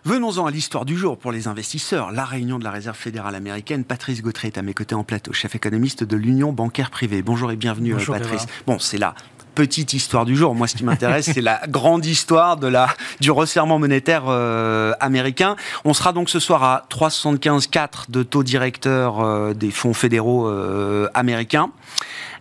Venons-en 0.06 0.46
à 0.46 0.52
l'histoire 0.52 0.86
du 0.86 0.98
jour 0.98 1.18
pour 1.18 1.32
les 1.32 1.48
investisseurs. 1.48 2.12
La 2.12 2.26
réunion 2.26 2.60
de 2.60 2.64
la 2.64 2.72
Réserve 2.72 2.98
fédérale 2.98 3.36
américaine. 3.36 3.86
Patrice 3.86 4.22
Gautret 4.22 4.50
est 4.50 4.58
à 4.58 4.62
mes 4.62 4.74
côtés 4.74 4.96
en 4.96 5.04
plateau, 5.04 5.34
chef 5.34 5.56
économiste 5.56 6.04
de 6.04 6.16
l'Union 6.18 6.52
bancaire 6.52 6.92
privée. 6.92 7.22
Bonjour 7.22 7.52
et 7.52 7.56
bienvenue 7.56 7.94
Bonjour, 7.94 8.16
Patrice. 8.16 8.46
Bon, 8.68 8.78
c'est 8.80 8.98
là 8.98 9.16
petite 9.54 9.94
histoire 9.94 10.26
du 10.26 10.36
jour. 10.36 10.56
Moi, 10.56 10.68
ce 10.68 10.76
qui 10.76 10.84
m'intéresse, 10.84 11.30
c'est 11.34 11.42
la 11.42 11.62
grande 11.68 12.06
histoire 12.06 12.58
de 12.58 12.68
la, 12.68 12.88
du 13.20 13.32
resserrement 13.32 13.80
monétaire 13.80 14.24
euh, 14.28 14.94
américain. 15.00 15.56
On 15.86 15.94
sera 15.94 16.14
donc 16.14 16.30
ce 16.30 16.40
soir 16.40 16.64
à 16.64 16.86
3,75,4 16.90 18.10
de 18.10 18.24
taux 18.24 18.44
directeur 18.44 19.22
euh, 19.22 19.54
des 19.54 19.72
fonds 19.72 19.94
fédéraux 19.94 20.48
euh, 20.48 21.08
américains. 21.14 21.72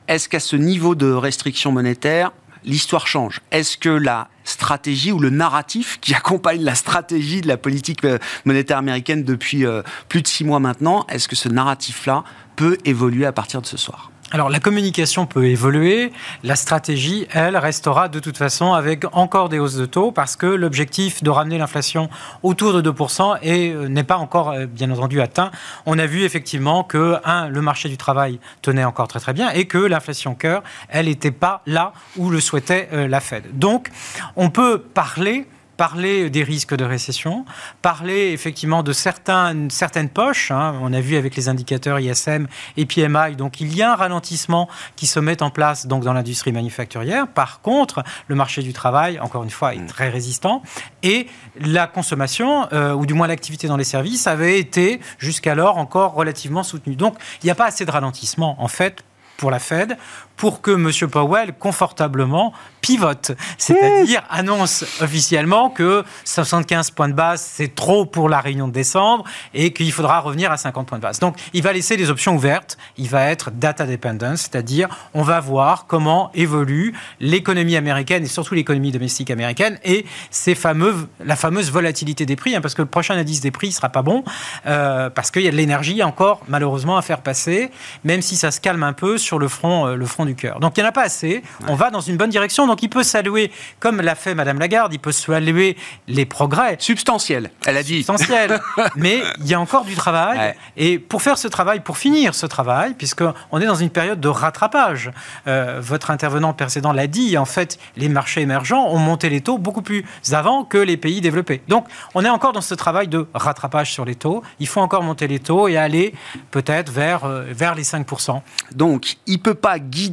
Est-ce 0.09 0.29
qu'à 0.29 0.41
ce 0.41 0.57
niveau 0.57 0.95
de 0.95 1.11
restriction 1.13 1.73
monétaire, 1.73 2.33
l'histoire 2.65 3.07
change? 3.07 3.41
Est-ce 3.51 3.77
que 3.77 3.89
la 3.89 4.29
stratégie 4.45 5.13
ou 5.13 5.21
le 5.21 5.31
narratif 5.31 5.99
qui 6.01 6.15
accompagne 6.15 6.63
la 6.63 6.75
stratégie 6.75 7.41
de 7.41 7.49
la 7.49 7.57
politique 7.57 8.01
monétaire 8.45 8.79
américaine 8.79 9.23
depuis 9.23 9.65
plus 10.09 10.23
de 10.23 10.27
six 10.27 10.45
mois 10.45 10.59
maintenant, 10.59 11.07
est-ce 11.09 11.29
que 11.29 11.37
ce 11.37 11.49
narratif-là 11.49 12.25
peut 12.57 12.77
évoluer 12.85 13.27
à 13.27 13.33
partir 13.33 13.63
de 13.63 13.67
ce 13.67 13.77
soir? 13.77 14.12
Alors 14.33 14.49
la 14.49 14.61
communication 14.61 15.27
peut 15.27 15.45
évoluer, 15.45 16.11
la 16.43 16.57
stratégie, 16.57 17.27
elle, 17.33 17.59
restera 17.59 18.09
de 18.09 18.19
toute 18.19 18.39
façon 18.39 18.73
avec 18.73 19.05
encore 19.13 19.51
des 19.51 19.59
hausses 19.59 19.77
de 19.77 19.85
taux 19.85 20.11
parce 20.11 20.37
que 20.37 20.47
l'objectif 20.47 21.23
de 21.23 21.29
ramener 21.29 21.59
l'inflation 21.59 22.09
autour 22.43 22.73
de 22.73 22.91
2% 22.91 23.39
euh, 23.45 23.89
n'est 23.89 24.05
pas 24.05 24.17
encore 24.17 24.53
euh, 24.53 24.65
bien 24.65 24.91
entendu 24.91 25.21
atteint. 25.21 25.51
On 25.85 25.99
a 25.99 26.07
vu 26.07 26.23
effectivement 26.23 26.83
que, 26.83 27.17
un, 27.27 27.49
le 27.49 27.61
marché 27.61 27.91
du 27.91 27.99
travail 27.99 28.41
tenait 28.63 28.85
encore 28.85 29.07
très 29.07 29.21
très 29.21 29.35
bien 29.35 29.51
et 29.51 29.67
que 29.67 29.77
l'inflation 29.77 30.35
cœur, 30.35 30.63
elle 30.89 31.07
n'était 31.07 31.31
pas 31.31 31.61
là 31.67 31.93
où 32.17 32.31
le 32.31 32.41
souhaitait 32.41 32.89
euh, 32.95 33.09
la 33.09 33.21
Fed. 33.21 33.59
Donc 33.59 33.91
on 34.37 34.49
peut 34.49 34.79
parler 34.79 35.47
parler 35.83 36.31
des 36.31 36.45
risques 36.45 36.77
de 36.77 36.85
récession, 36.85 37.45
parler 37.83 38.31
effectivement 38.31 38.85
de 38.85 38.93
certaines 38.93 40.09
poches. 40.15 40.53
Hein. 40.53 40.79
on 40.81 40.93
a 40.93 41.01
vu 41.01 41.17
avec 41.17 41.35
les 41.35 41.49
indicateurs 41.49 41.99
ISM 41.99 42.47
et 42.77 42.87
PMI, 42.87 43.35
donc 43.35 43.61
il 43.61 43.75
y 43.75 43.83
a 43.83 43.91
un 43.91 43.97
ralentissement 43.97 44.69
qui 44.95 45.09
se 45.09 45.19
met 45.19 45.43
en 45.43 45.51
place 45.51 45.89
donc 45.89 46.05
dans 46.05 46.13
l'industrie 46.13 46.53
manufacturière. 46.53 47.27
Par 47.27 47.63
contre, 47.63 48.05
le 48.29 48.37
marché 48.37 48.63
du 48.63 48.73
travail, 48.73 49.19
encore 49.19 49.43
une 49.43 49.51
fois, 49.51 49.75
est 49.75 49.79
mm. 49.79 49.87
très 49.87 50.09
résistant 50.09 50.63
et 51.03 51.27
la 51.59 51.89
consommation, 51.89 52.69
euh, 52.73 52.95
ou 52.95 53.05
du 53.05 53.15
moins 53.15 53.27
l'activité 53.27 53.67
dans 53.67 53.77
les 53.77 53.83
services, 53.83 54.29
avait 54.29 54.61
été 54.61 55.01
jusqu'alors 55.19 55.79
encore 55.79 56.15
relativement 56.15 56.63
soutenue. 56.63 56.95
Donc 56.95 57.17
il 57.43 57.47
n'y 57.47 57.51
a 57.51 57.57
pas 57.57 57.67
assez 57.67 57.85
de 57.85 57.91
ralentissement 57.91 58.55
en 58.63 58.69
fait 58.69 59.03
pour 59.37 59.51
la 59.51 59.59
Fed 59.59 59.97
pour 60.37 60.61
que 60.61 60.73
M. 60.73 61.11
Powell 61.11 61.53
confortablement 61.59 62.53
pivote, 62.81 63.33
c'est-à-dire 63.59 64.23
annonce 64.29 64.85
officiellement 65.01 65.71
que 65.71 66.05
75 66.25 66.91
points 66.91 67.09
de 67.09 67.15
base, 67.15 67.41
c'est 67.41 67.75
trop 67.75 68.05
pour 68.05 68.29
la 68.29 68.41
réunion 68.41 68.67
de 68.67 68.73
décembre 68.73 69.25
et 69.55 69.73
qu'il 69.73 69.93
faudra 69.93 70.19
revenir 70.19 70.51
à 70.51 70.57
50 70.57 70.89
points 70.89 70.99
de 70.99 71.03
base. 71.03 71.21
Donc, 71.21 71.37
il 71.53 71.63
va 71.63 71.73
laisser 71.73 71.97
des 71.97 72.11
options 72.11 72.35
ouvertes. 72.35 72.77
Il 72.97 73.09
va 73.09 73.27
être 73.27 73.53
data 73.53 73.87
dependent, 73.87 74.37
c'est-à-dire 74.37 74.89
on 75.15 75.23
va 75.23 75.39
voir 75.39 75.87
comment 75.87 76.31
évolue 76.35 76.95
l'économie 77.21 77.77
américaine 77.77 78.25
et 78.25 78.29
surtout 78.29 78.55
l'économie 78.55 78.91
domestique 78.91 79.31
américaine 79.31 79.79
et 79.85 80.05
ces 80.31 80.55
fameux, 80.55 81.09
la 81.25 81.37
fameuse 81.37 81.71
volatilité 81.71 82.27
des 82.27 82.37
prix, 82.37 82.57
hein, 82.57 82.61
parce 82.61 82.75
que 82.75 82.83
le 82.83 82.89
prochain 82.89 83.17
indice 83.17 83.41
des 83.41 83.51
prix 83.51 83.69
ne 83.69 83.73
sera 83.73 83.91
pas 83.91 84.03
bon, 84.03 84.25
euh, 84.67 85.09
parce 85.11 85.31
qu'il 85.31 85.43
y 85.43 85.49
a 85.49 85.51
de 85.51 85.57
l'énergie 85.57 86.03
encore 86.03 86.41
malheureusement 86.49 86.97
à 86.97 87.03
faire 87.03 87.21
passer, 87.21 87.71
même 88.05 88.23
si 88.23 88.37
ça 88.37 88.51
se 88.51 88.61
calme 88.61 88.83
un 88.83 88.93
peu 88.93 89.19
sur 89.19 89.39
le 89.39 89.49
front, 89.49 89.87
euh, 89.87 89.95
le 89.95 90.07
front 90.07 90.22
du 90.25 90.35
cœur. 90.35 90.61
Donc 90.61 90.77
il 90.77 90.81
n'y 90.81 90.87
en 90.87 90.89
a 90.89 90.93
pas 90.93 91.03
assez. 91.03 91.43
On 91.69 91.75
va 91.75 91.91
dans 91.91 92.01
une 92.01 92.17
bonne 92.17 92.31
direction. 92.31 92.67
Donc 92.67 92.83
il 92.83 92.89
peut 92.89 93.03
saluer, 93.03 93.51
comme 93.81 94.01
l'a 94.01 94.15
fait 94.15 94.35
Madame 94.35 94.59
Lagarde, 94.59 94.93
il 94.93 94.99
peut 94.99 95.13
saluer 95.13 95.77
les 96.09 96.27
progrès. 96.27 96.77
Substantiels, 96.79 97.51
elle 97.67 97.77
a 97.77 97.83
dit. 97.83 98.03
Substantiels. 98.03 98.61
Mais 98.97 99.23
il 99.39 99.47
y 99.47 99.55
a 99.55 99.61
encore 99.61 99.85
du 99.85 99.95
travail. 99.95 100.39
Ouais. 100.39 100.57
Et 100.77 100.99
pour 100.99 101.23
faire 101.23 101.39
ce 101.39 101.49
travail, 101.49 101.81
pour 101.81 101.99
finir 101.99 102.35
ce 102.35 102.47
travail, 102.47 102.95
puisqu'on 102.95 103.61
est 103.61 103.67
dans 103.67 103.75
une 103.75 103.91
période 103.91 104.21
de 104.21 104.29
rattrapage, 104.29 105.11
euh, 105.47 105.81
votre 105.83 106.11
intervenant 106.11 106.53
précédent 106.53 106.93
l'a 106.93 107.07
dit, 107.07 107.37
en 107.39 107.45
fait, 107.45 107.79
les 107.97 108.09
marchés 108.09 108.41
émergents 108.41 108.87
ont 108.89 108.99
monté 108.99 109.29
les 109.29 109.41
taux 109.41 109.59
beaucoup 109.59 109.83
plus 109.83 110.05
avant 110.33 110.65
que 110.65 110.79
les 110.79 110.97
pays 110.97 111.21
développés. 111.21 111.63
Donc 111.69 111.87
on 112.15 112.25
est 112.25 112.29
encore 112.29 112.53
dans 112.53 112.61
ce 112.61 112.75
travail 112.75 113.09
de 113.09 113.27
rattrapage 113.35 113.93
sur 113.93 114.05
les 114.05 114.15
taux. 114.15 114.43
Il 114.61 114.69
faut 114.69 114.81
encore 114.81 115.03
monter 115.03 115.27
les 115.27 115.39
taux 115.39 115.69
et 115.69 115.77
aller 115.77 116.15
peut-être 116.51 116.91
vers, 116.91 117.25
euh, 117.25 117.45
vers 117.51 117.75
les 117.75 117.85
5%. 117.85 118.41
Donc 118.75 119.17
il 119.27 119.35
ne 119.35 119.43
peut 119.43 119.55
pas 119.55 119.79
guider 119.79 120.12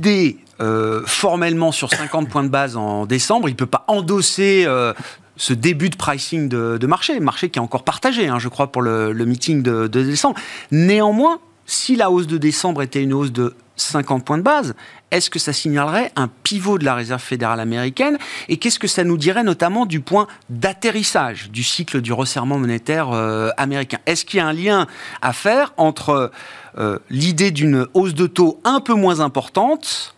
euh, 0.61 1.03
formellement 1.05 1.71
sur 1.71 1.89
50 1.89 2.29
points 2.29 2.43
de 2.43 2.49
base 2.49 2.75
en 2.75 3.05
décembre. 3.05 3.49
Il 3.49 3.53
ne 3.53 3.57
peut 3.57 3.65
pas 3.65 3.85
endosser 3.87 4.63
euh, 4.65 4.93
ce 5.37 5.53
début 5.53 5.89
de 5.89 5.95
pricing 5.95 6.49
de, 6.49 6.85
marché, 6.85 7.19
marché 7.19 7.49
qui 7.49 7.59
est 7.59 7.61
encore 7.61 7.83
partagé, 7.83 8.27
hein, 8.27 8.39
je 8.39 8.49
crois, 8.49 8.71
pour 8.71 8.81
le, 8.81 9.13
meeting 9.13 9.63
de, 9.63 9.87
décembre. 9.87 10.39
Néanmoins, 10.71 11.39
si 11.69 11.95
la 11.95 12.09
hausse 12.09 12.27
de 12.27 12.37
décembre 12.37 12.81
était 12.81 13.03
une 13.03 13.13
hausse 13.13 13.31
de 13.31 13.55
50 13.75 14.25
points 14.25 14.37
de 14.37 14.43
base, 14.43 14.75
est-ce 15.11 15.29
que 15.29 15.39
ça 15.39 15.53
signalerait 15.53 16.11
un 16.15 16.27
pivot 16.27 16.77
de 16.77 16.83
la 16.83 16.95
Réserve 16.95 17.21
fédérale 17.21 17.59
américaine 17.59 18.17
Et 18.47 18.57
qu'est-ce 18.57 18.79
que 18.79 18.87
ça 18.87 19.03
nous 19.03 19.17
dirait 19.17 19.43
notamment 19.43 19.85
du 19.85 20.01
point 20.01 20.27
d'atterrissage 20.49 21.49
du 21.51 21.63
cycle 21.63 22.01
du 22.01 22.11
resserrement 22.11 22.57
monétaire 22.57 23.11
euh, 23.11 23.49
américain? 23.57 23.99
Est-ce 24.05 24.25
qu'il 24.25 24.37
y 24.37 24.41
a 24.41 24.47
un 24.47 24.53
lien 24.53 24.87
à 25.21 25.31
faire 25.31 25.73
entre 25.77 26.31
euh, 26.77 26.99
l'idée 27.09 27.51
d'une 27.51 27.87
hausse 27.93 28.15
de 28.15 28.27
taux 28.27 28.59
un 28.63 28.79
peu 28.79 28.93
moins 28.93 29.19
importante 29.19 30.15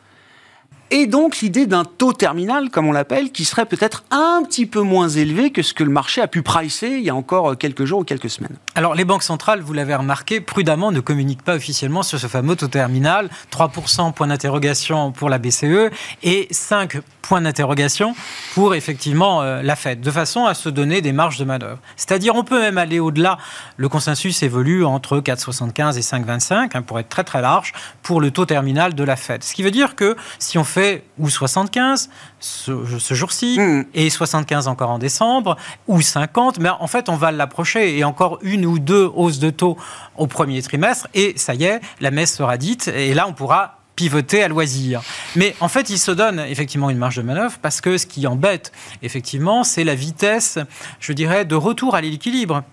Et 0.94 1.08
donc 1.08 1.40
l'idée 1.40 1.68
d'un 1.68 1.86
taux 1.86 2.12
terminal, 2.12 2.70
comme 2.70 2.86
on 2.86 2.92
l'appelle, 2.92 3.32
qui 3.32 3.46
serait 3.46 3.66
peut-être 3.66 4.04
un 4.12 4.44
petit 4.44 4.66
peu 4.66 4.82
moins 4.82 5.08
élevé 5.08 5.50
que 5.52 5.62
ce 5.62 5.74
que 5.74 5.86
le 5.86 5.90
marché 5.90 6.20
a 6.20 6.28
pu 6.28 6.42
pricer 6.42 6.90
il 6.90 7.04
y 7.04 7.10
a 7.10 7.16
encore 7.16 7.58
quelques 7.58 7.86
jours 7.86 8.02
ou 8.02 8.04
quelques 8.04 8.30
semaines. 8.30 8.58
Alors 8.76 8.94
les 8.94 9.06
banques 9.06 9.24
centrales, 9.24 9.62
vous 9.62 9.72
l'avez 9.72 9.96
remarqué, 9.96 10.42
prudemment 10.42 10.92
ne 10.92 11.00
communiquent 11.00 11.44
pas 11.44 11.56
officiellement 11.56 12.04
sur 12.04 12.20
ce 12.20 12.28
fameux 12.28 12.58
taux 12.58 12.68
terminal. 12.68 13.30
3% 13.54 14.12
point 14.12 14.28
d'interrogation 14.28 15.14
pour 15.14 15.30
la 15.30 15.38
BCE 15.38 15.92
et 16.24 16.50
5 16.52 17.00
points 17.22 17.40
d'interrogation 17.40 18.14
pour 18.54 18.76
effectivement 18.76 19.42
euh, 19.42 19.62
la 19.62 19.78
Fed, 19.78 20.02
de 20.02 20.12
façon 20.12 20.46
à 20.46 20.54
se 20.54 20.68
donner 20.68 21.00
des 21.00 21.14
marges 21.14 21.38
de 21.38 21.46
manœuvre. 21.46 21.78
C'est-à-dire 21.96 22.36
on 22.36 22.44
peut 22.44 22.60
même 22.60 22.78
aller 22.78 23.00
au-delà. 23.00 23.38
Le 23.78 23.88
consensus 23.88 24.44
évolue 24.44 24.84
entre 24.84 25.20
4,75 25.20 25.98
et 25.98 26.02
5,25 26.02 26.72
hein, 26.74 26.82
pour 26.82 27.00
être 27.00 27.08
très 27.08 27.24
très 27.24 27.42
large 27.42 27.72
pour 28.02 28.20
le 28.20 28.32
taux 28.32 28.46
terminal 28.46 28.94
de 28.94 29.04
la 29.06 29.16
Fed. 29.16 29.44
Ce 29.46 29.54
qui 29.54 29.64
veut 29.64 29.72
dire 29.72 29.96
que 29.96 30.18
si 30.38 30.58
on 30.58 30.66
fait 30.66 30.81
ou 31.20 31.30
75 31.30 32.10
ce, 32.40 32.72
ce 33.00 33.14
jour-ci 33.14 33.58
Mm. 33.58 33.86
et 33.94 34.10
75 34.10 34.68
encore 34.68 34.90
en 34.90 35.00
décembre 35.00 35.58
ou 35.88 36.02
50, 36.02 36.60
mais 36.60 36.70
en 36.70 36.88
fait 36.88 37.10
on 37.10 37.16
va 37.16 37.32
l'approcher 37.32 37.98
et 37.98 38.04
encore 38.04 38.40
une 38.42 38.66
ou 38.66 38.80
deux 38.80 39.10
hausses 39.16 39.40
de 39.40 39.50
taux 39.50 39.78
au 40.18 40.28
premier 40.28 40.62
trimestre 40.62 41.08
et 41.14 41.34
ça 41.38 41.54
y 41.54 41.64
est, 41.66 41.82
la 42.00 42.12
messe 42.12 42.36
sera 42.36 42.58
dite 42.58 42.88
et 42.88 43.14
là 43.14 43.28
on 43.28 43.34
pourra 43.34 43.78
pivoter 43.96 44.42
à 44.42 44.48
loisir. 44.48 45.02
Mais 45.36 45.54
en 45.60 45.68
fait, 45.68 45.90
il 45.90 46.00
se 46.00 46.12
donne 46.12 46.40
effectivement 46.40 46.90
une 46.90 46.98
marge 46.98 47.18
de 47.18 47.22
manœuvre 47.22 47.58
parce 47.62 47.82
que 47.82 47.98
ce 47.98 48.08
qui 48.08 48.26
embête, 48.26 48.72
effectivement, 49.04 49.64
c'est 49.64 49.84
la 49.84 49.96
vitesse, 49.96 50.58
je 51.00 51.14
dirais, 51.14 51.46
de 51.46 51.56
retour 51.56 51.94
à 51.94 52.02
l'équilibre 52.02 52.64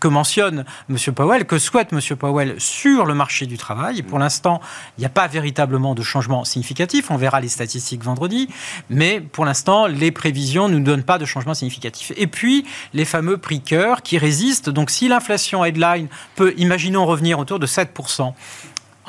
que 0.00 0.08
mentionne 0.08 0.64
M. 0.90 0.96
Powell, 1.14 1.44
que 1.46 1.58
souhaite 1.58 1.92
M. 1.92 2.00
Powell 2.16 2.54
sur 2.58 3.06
le 3.06 3.14
marché 3.14 3.46
du 3.46 3.56
travail. 3.56 4.02
Pour 4.02 4.18
l'instant, 4.18 4.60
il 4.96 5.00
n'y 5.00 5.06
a 5.06 5.10
pas 5.10 5.26
véritablement 5.26 5.94
de 5.94 6.02
changement 6.02 6.44
significatif. 6.44 7.10
On 7.10 7.16
verra 7.16 7.40
les 7.40 7.48
statistiques 7.48 8.02
vendredi. 8.02 8.48
Mais 8.90 9.20
pour 9.20 9.44
l'instant, 9.44 9.86
les 9.86 10.10
prévisions 10.10 10.68
ne 10.68 10.78
nous 10.78 10.84
donnent 10.84 11.02
pas 11.02 11.18
de 11.18 11.24
changement 11.24 11.54
significatif. 11.54 12.12
Et 12.16 12.26
puis, 12.26 12.66
les 12.94 13.04
fameux 13.04 13.38
prix 13.38 13.60
cœur 13.60 14.02
qui 14.02 14.18
résistent. 14.18 14.70
Donc, 14.70 14.90
si 14.90 15.08
l'inflation 15.08 15.64
headline 15.64 16.08
peut, 16.34 16.54
imaginons, 16.56 17.06
revenir 17.06 17.38
autour 17.38 17.58
de 17.58 17.66
7%, 17.66 18.32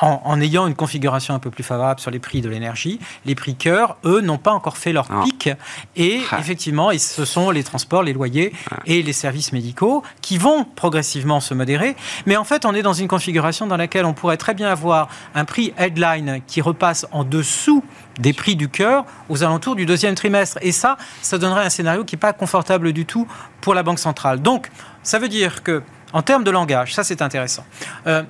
en, 0.02 0.22
en 0.24 0.42
ayant 0.42 0.68
une 0.68 0.76
configuration 0.76 1.34
un 1.34 1.40
peu 1.40 1.50
plus 1.50 1.64
favorable 1.64 2.00
sur 2.00 2.12
les 2.12 2.20
prix 2.20 2.42
de 2.42 2.50
l'énergie, 2.50 3.00
les 3.26 3.36
prix 3.36 3.56
cœur, 3.56 3.98
eux, 4.06 4.22
n'ont 4.22 4.38
pas 4.38 4.52
encore 4.52 4.78
fait 4.78 4.94
leur 4.94 5.08
pic. 5.24 5.50
Et 5.96 6.22
Ah. 6.32 6.38
effectivement, 6.40 6.92
ce 6.98 7.26
sont 7.26 7.50
les 7.52 7.64
transports, 7.64 8.04
les 8.04 8.14
loyers 8.14 8.54
et 8.86 9.02
les 9.02 9.14
services 9.14 9.52
médicaux 9.54 10.04
qui 10.22 10.38
vont 10.38 10.64
progressivement 10.64 11.40
se 11.40 11.54
modérer. 11.54 11.96
Mais 12.26 12.38
en 12.38 12.44
fait, 12.44 12.66
on 12.66 12.74
est 12.74 12.82
dans 12.84 12.94
une 12.94 13.08
configuration 13.08 13.66
dans 13.68 13.78
laquelle 13.78 14.06
on 14.06 14.14
pourrait 14.14 14.38
très 14.38 14.54
bien 14.54 14.70
avoir 14.70 15.08
un 15.36 15.46
prix 15.46 15.74
headline 15.78 16.42
qui 16.48 16.62
repasse 16.62 17.06
en 17.12 17.24
dessous 17.24 17.84
des 18.20 18.34
prix 18.34 18.56
du 18.56 18.70
cœur 18.70 19.06
aux 19.30 19.44
alentours 19.44 19.76
du 19.76 19.86
deuxième 19.86 20.16
trimestre. 20.16 20.58
Et 20.62 20.72
ça, 20.72 20.98
ça 21.22 21.38
donnerait 21.38 21.66
un 21.66 21.70
scénario 21.70 22.04
qui 22.04 22.16
n'est 22.16 22.20
pas 22.20 22.34
confortable 22.34 22.94
du 22.94 23.06
tout 23.06 23.28
pour 23.62 23.74
la 23.74 23.84
Banque 23.84 24.00
centrale. 24.00 24.42
Donc, 24.42 24.70
ça 25.04 25.20
veut 25.20 25.28
dire 25.30 25.64
que, 25.64 25.84
en 26.14 26.22
termes 26.22 26.44
de 26.44 26.52
langage, 26.52 26.94
ça 26.96 27.04
c'est 27.04 27.22
intéressant. 27.22 27.66
Euh, 28.08 28.24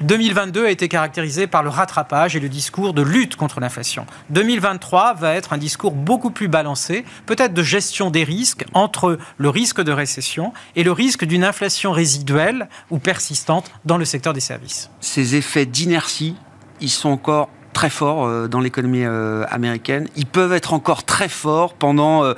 2022 0.00 0.66
a 0.66 0.70
été 0.70 0.88
caractérisé 0.88 1.46
par 1.46 1.62
le 1.62 1.68
rattrapage 1.68 2.36
et 2.36 2.40
le 2.40 2.48
discours 2.48 2.94
de 2.94 3.02
lutte 3.02 3.36
contre 3.36 3.60
l'inflation. 3.60 4.06
2023 4.30 5.14
va 5.14 5.34
être 5.34 5.52
un 5.52 5.58
discours 5.58 5.92
beaucoup 5.92 6.30
plus 6.30 6.48
balancé, 6.48 7.04
peut-être 7.26 7.54
de 7.54 7.62
gestion 7.62 8.10
des 8.10 8.24
risques 8.24 8.64
entre 8.74 9.18
le 9.38 9.48
risque 9.48 9.82
de 9.82 9.92
récession 9.92 10.52
et 10.76 10.84
le 10.84 10.92
risque 10.92 11.24
d'une 11.24 11.44
inflation 11.44 11.92
résiduelle 11.92 12.68
ou 12.90 12.98
persistante 12.98 13.70
dans 13.84 13.98
le 13.98 14.04
secteur 14.04 14.32
des 14.32 14.40
services. 14.40 14.90
Ces 15.00 15.34
effets 15.34 15.66
d'inertie, 15.66 16.36
ils 16.80 16.90
sont 16.90 17.10
encore 17.10 17.48
très 17.72 17.90
forts 17.90 18.26
euh, 18.26 18.48
dans 18.48 18.60
l'économie 18.60 19.04
euh, 19.04 19.44
américaine. 19.50 20.08
Ils 20.16 20.26
peuvent 20.26 20.52
être 20.52 20.72
encore 20.72 21.04
très 21.04 21.28
forts 21.28 21.74
pendant 21.74 22.24
euh, 22.24 22.34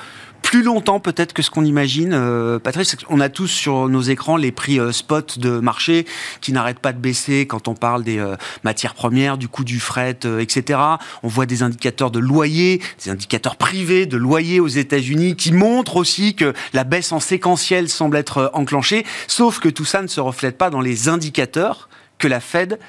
plus 0.50 0.64
longtemps 0.64 0.98
peut-être 0.98 1.32
que 1.32 1.42
ce 1.42 1.50
qu'on 1.50 1.64
imagine. 1.64 2.10
Euh, 2.12 2.58
Patrice, 2.58 2.96
on 3.08 3.20
a 3.20 3.28
tous 3.28 3.46
sur 3.46 3.88
nos 3.88 4.02
écrans 4.02 4.36
les 4.36 4.50
prix 4.50 4.80
euh, 4.80 4.90
spot 4.90 5.38
de 5.38 5.60
marché 5.60 6.06
qui 6.40 6.52
n'arrêtent 6.52 6.80
pas 6.80 6.92
de 6.92 6.98
baisser 6.98 7.46
quand 7.46 7.68
on 7.68 7.74
parle 7.74 8.02
des 8.02 8.18
euh, 8.18 8.34
matières 8.64 8.94
premières, 8.94 9.38
du 9.38 9.46
coût 9.46 9.62
du 9.62 9.78
fret, 9.78 10.18
euh, 10.24 10.40
etc. 10.40 10.80
On 11.22 11.28
voit 11.28 11.46
des 11.46 11.62
indicateurs 11.62 12.10
de 12.10 12.18
loyer, 12.18 12.82
des 13.04 13.12
indicateurs 13.12 13.54
privés 13.54 14.06
de 14.06 14.16
loyer 14.16 14.58
aux 14.58 14.66
États-Unis 14.66 15.36
qui 15.36 15.52
montrent 15.52 15.94
aussi 15.94 16.34
que 16.34 16.52
la 16.72 16.82
baisse 16.82 17.12
en 17.12 17.20
séquentiel 17.20 17.88
semble 17.88 18.16
être 18.16 18.38
euh, 18.38 18.48
enclenchée, 18.52 19.06
sauf 19.28 19.60
que 19.60 19.68
tout 19.68 19.84
ça 19.84 20.02
ne 20.02 20.08
se 20.08 20.20
reflète 20.20 20.58
pas 20.58 20.68
dans 20.68 20.80
les 20.80 21.08
indicateurs 21.08 21.88
que 22.18 22.26
la 22.26 22.40
Fed 22.40 22.80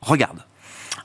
regarde. 0.00 0.38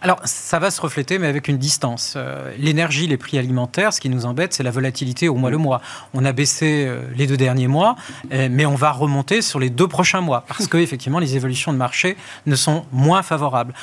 Alors, 0.02 0.20
ça 0.24 0.60
va 0.60 0.72
se 0.72 0.80
refléter, 0.80 1.20
mais 1.20 1.28
avec 1.28 1.50
une 1.50 1.58
distance. 1.58 2.14
Euh, 2.16 2.54
L'énergie, 2.58 3.06
les 3.06 3.18
prix 3.18 3.38
alimentaires, 3.38 3.92
ce 3.92 4.00
qui 4.00 4.08
nous 4.08 4.26
embête, 4.26 4.54
c'est 4.54 4.64
la 4.64 4.72
volatilité 4.72 5.28
au 5.28 5.36
mois 5.36 5.50
le 5.50 5.58
mois. 5.58 5.82
On 6.14 6.24
a 6.24 6.32
baissé 6.32 6.86
euh, 6.88 7.02
les 7.18 7.28
deux 7.28 7.36
derniers 7.36 7.68
mois, 7.68 7.98
euh, 8.32 8.48
mais 8.50 8.66
on 8.66 8.76
va 8.76 8.92
remonter 8.92 9.42
sur 9.42 9.60
les 9.60 9.70
deux 9.70 9.90
prochains 9.90 10.22
mois, 10.22 10.46
parce 10.48 10.68
que 10.68 10.78
effectivement, 10.78 11.20
les 11.20 11.36
évolutions 11.36 11.74
de 11.74 11.78
marché 11.78 12.16
ne 12.46 12.56
sont 12.56 12.86
moins 12.94 13.24
favorables. 13.24 13.74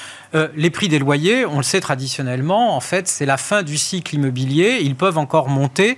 Les 0.54 0.68
prix 0.68 0.88
des 0.88 0.98
loyers, 0.98 1.46
on 1.46 1.56
le 1.56 1.62
sait 1.62 1.80
traditionnellement, 1.80 2.76
en 2.76 2.80
fait, 2.80 3.08
c'est 3.08 3.24
la 3.24 3.38
fin 3.38 3.62
du 3.62 3.78
cycle 3.78 4.16
immobilier. 4.16 4.80
Ils 4.82 4.94
peuvent 4.94 5.16
encore 5.16 5.48
monter, 5.48 5.96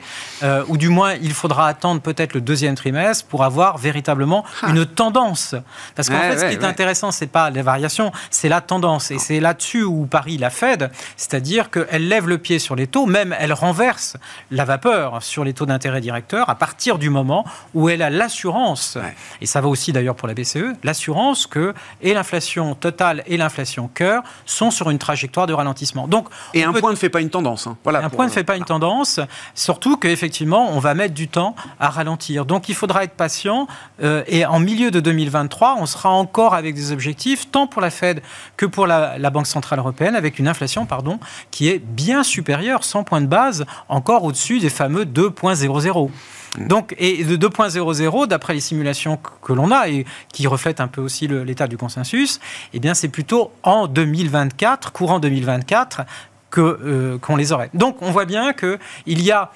ou 0.68 0.76
du 0.76 0.90
moins, 0.90 1.14
il 1.14 1.32
faudra 1.32 1.66
attendre 1.66 2.00
peut-être 2.00 2.34
le 2.34 2.40
deuxième 2.40 2.76
trimestre 2.76 3.26
pour 3.26 3.42
avoir 3.42 3.78
véritablement 3.78 4.44
une 4.68 4.86
tendance. 4.86 5.56
Parce 5.96 6.08
qu'en 6.08 6.14
Ouais, 6.18 6.30
fait, 6.30 6.36
ce 6.38 6.42
ouais, 6.44 6.48
qui 6.50 6.54
est 6.54 6.58
ouais. 6.60 6.64
intéressant, 6.66 7.10
c'est 7.10 7.26
pas 7.26 7.50
les 7.50 7.62
variations, 7.62 8.12
c'est 8.30 8.48
la 8.48 8.60
tendance. 8.60 9.10
Et 9.10 9.18
c'est 9.18 9.40
là-dessus 9.40 9.82
où 9.82 10.06
parie 10.08 10.38
la 10.38 10.50
Fed, 10.50 10.90
c'est-à-dire 11.16 11.70
qu'elle 11.70 12.08
lève 12.08 12.26
le 12.28 12.38
pied 12.38 12.58
sur 12.58 12.74
les 12.76 12.86
taux, 12.86 13.06
même 13.06 13.34
elle 13.38 13.52
renverse 13.52 14.16
la 14.50 14.64
vapeur 14.64 15.22
sur 15.22 15.44
les 15.44 15.52
taux 15.54 15.66
d'intérêt 15.66 16.00
directeurs 16.00 16.48
à 16.50 16.54
partir 16.54 16.98
du 16.98 17.10
moment 17.10 17.44
où 17.74 17.88
elle 17.88 18.02
a 18.02 18.10
l'assurance, 18.10 18.96
Ouais. 19.00 19.14
et 19.40 19.46
ça 19.46 19.60
va 19.60 19.68
aussi 19.68 19.92
d'ailleurs 19.92 20.14
pour 20.14 20.28
la 20.28 20.34
BCE, 20.34 20.74
l'assurance 20.84 21.46
que 21.46 21.74
et 22.02 22.14
l'inflation 22.14 22.74
totale 22.74 23.22
et 23.26 23.36
l'inflation 23.36 23.88
cœur 23.88 24.22
sont 24.46 24.70
sur 24.70 24.90
une 24.90 24.98
trajectoire 24.98 25.46
de 25.46 25.52
ralentissement. 25.52 26.08
Donc, 26.08 26.28
Et 26.54 26.64
un 26.64 26.72
peut- 26.72 26.80
point 26.80 26.90
ne 26.90 26.96
fait 26.96 27.08
pas 27.10 27.20
une 27.20 27.30
tendance. 27.30 27.66
hein. 27.66 27.76
Voilà, 27.84 28.04
un 28.04 28.08
point 28.10 28.26
ne 28.26 28.30
fait 28.30 28.44
pas 28.44 28.56
une 28.56 28.64
tendance, 28.64 29.20
surtout 29.54 29.96
qu'effectivement, 29.96 30.70
on 30.72 30.78
va 30.78 30.94
mettre 30.94 31.14
du 31.14 31.28
temps 31.28 31.54
à 31.80 31.88
ralentir. 31.90 32.44
Donc 32.46 32.68
il 32.68 32.74
faudra 32.74 33.04
être 33.04 33.14
patient. 33.14 33.66
euh, 34.02 34.22
et 34.28 34.46
en 34.46 34.60
milieu 34.60 34.90
de 34.90 35.00
2023, 35.00 35.76
on 35.80 35.86
sera 35.86 36.10
encore 36.10 36.54
avec 36.54 36.74
des 36.74 36.92
objectifs, 36.92 37.50
tant 37.50 37.66
pour 37.66 37.82
la 37.82 37.90
Fed 37.90 38.22
que 38.56 38.64
pour 38.66 38.86
la, 38.86 39.18
la 39.18 39.30
Banque 39.30 39.46
Centrale 39.46 39.78
Européenne, 39.80 39.97
avec 40.06 40.38
une 40.38 40.48
inflation 40.48 40.86
pardon, 40.86 41.18
qui 41.50 41.68
est 41.68 41.78
bien 41.78 42.22
supérieure, 42.22 42.84
100 42.84 43.04
points 43.04 43.20
de 43.20 43.26
base, 43.26 43.66
encore 43.88 44.24
au-dessus 44.24 44.58
des 44.60 44.70
fameux 44.70 45.04
2,00. 45.04 46.10
Donc, 46.58 46.94
et 46.98 47.24
de 47.24 47.36
2.00, 47.36 48.26
d'après 48.26 48.54
les 48.54 48.60
simulations 48.60 49.18
que- 49.42 49.52
l'on 49.52 49.70
a 49.70 49.88
et 49.88 50.06
qui 50.32 50.46
reflètent 50.46 50.80
un 50.80 50.88
peu 50.88 51.00
aussi 51.00 51.26
l'état 51.28 51.66
du 51.68 51.76
consensus, 51.76 52.40
eh 52.72 52.80
bien, 52.80 52.94
c'est 52.94 53.08
plutôt 53.08 53.52
en 53.62 53.86
2024, 53.86 54.92
courant 54.92 55.18
2024, 55.20 56.02
que 56.50 56.60
euh, 56.60 57.18
qu'on 57.18 57.36
les 57.36 57.52
aurait. 57.52 57.70
Donc, 57.74 58.00
on 58.00 58.10
voit 58.10 58.24
bien 58.24 58.52
que 58.54 58.78
il 59.06 59.22
y 59.22 59.30
a, 59.30 59.50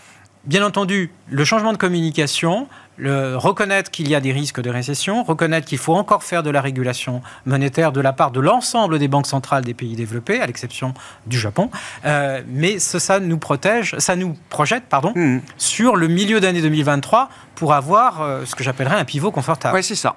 bien 0.45 0.65
entendu, 0.65 1.11
le 1.31 1.45
changement 1.45 1.73
de 1.73 1.79
communication, 1.79 2.69
le, 2.97 3.37
reconnaître 3.37 3.91
qu'il 3.91 4.09
y 4.09 4.15
a 4.15 4.21
des 4.21 4.33
risques 4.33 4.61
de 4.61 4.71
récession, 4.71 5.23
reconnaître 5.25 5.67
qu'il 5.67 5.79
faut 5.79 5.95
encore 5.95 6.23
faire 6.25 6.43
de 6.43 6.51
la 6.51 6.61
régulation 6.61 7.23
monétaire 7.47 7.93
de 7.93 8.01
la 8.01 8.13
part 8.13 8.31
de 8.31 8.41
l'ensemble 8.41 8.99
des 8.99 9.09
banques 9.09 9.27
centrales 9.27 9.65
des 9.65 9.75
pays 9.75 9.97
développés, 9.97 10.41
à 10.41 10.47
l'exception 10.47 10.95
du 11.27 11.39
Japon. 11.39 11.71
Euh, 12.05 12.43
mais 12.49 12.79
ce- 12.79 12.99
ça 12.99 13.21
nous 13.21 13.39
protège, 13.39 13.97
ça 13.99 14.17
nous 14.17 14.37
projette, 14.51 14.85
pardon, 14.89 15.13
Mhm. 15.15 15.41
sur 15.57 15.97
le 15.97 16.09
milieu 16.09 16.41
d'année 16.41 16.63
2023 16.63 17.29
pour 17.55 17.73
avoir 17.75 18.23
euh, 18.23 18.45
ce 18.45 18.55
que 18.55 18.63
j'appellerais 18.65 18.97
un 18.97 19.05
pivot 19.05 19.31
confortable. 19.31 19.75
Ouais, 19.75 19.83
c'est 19.83 19.95
ça. 19.95 20.17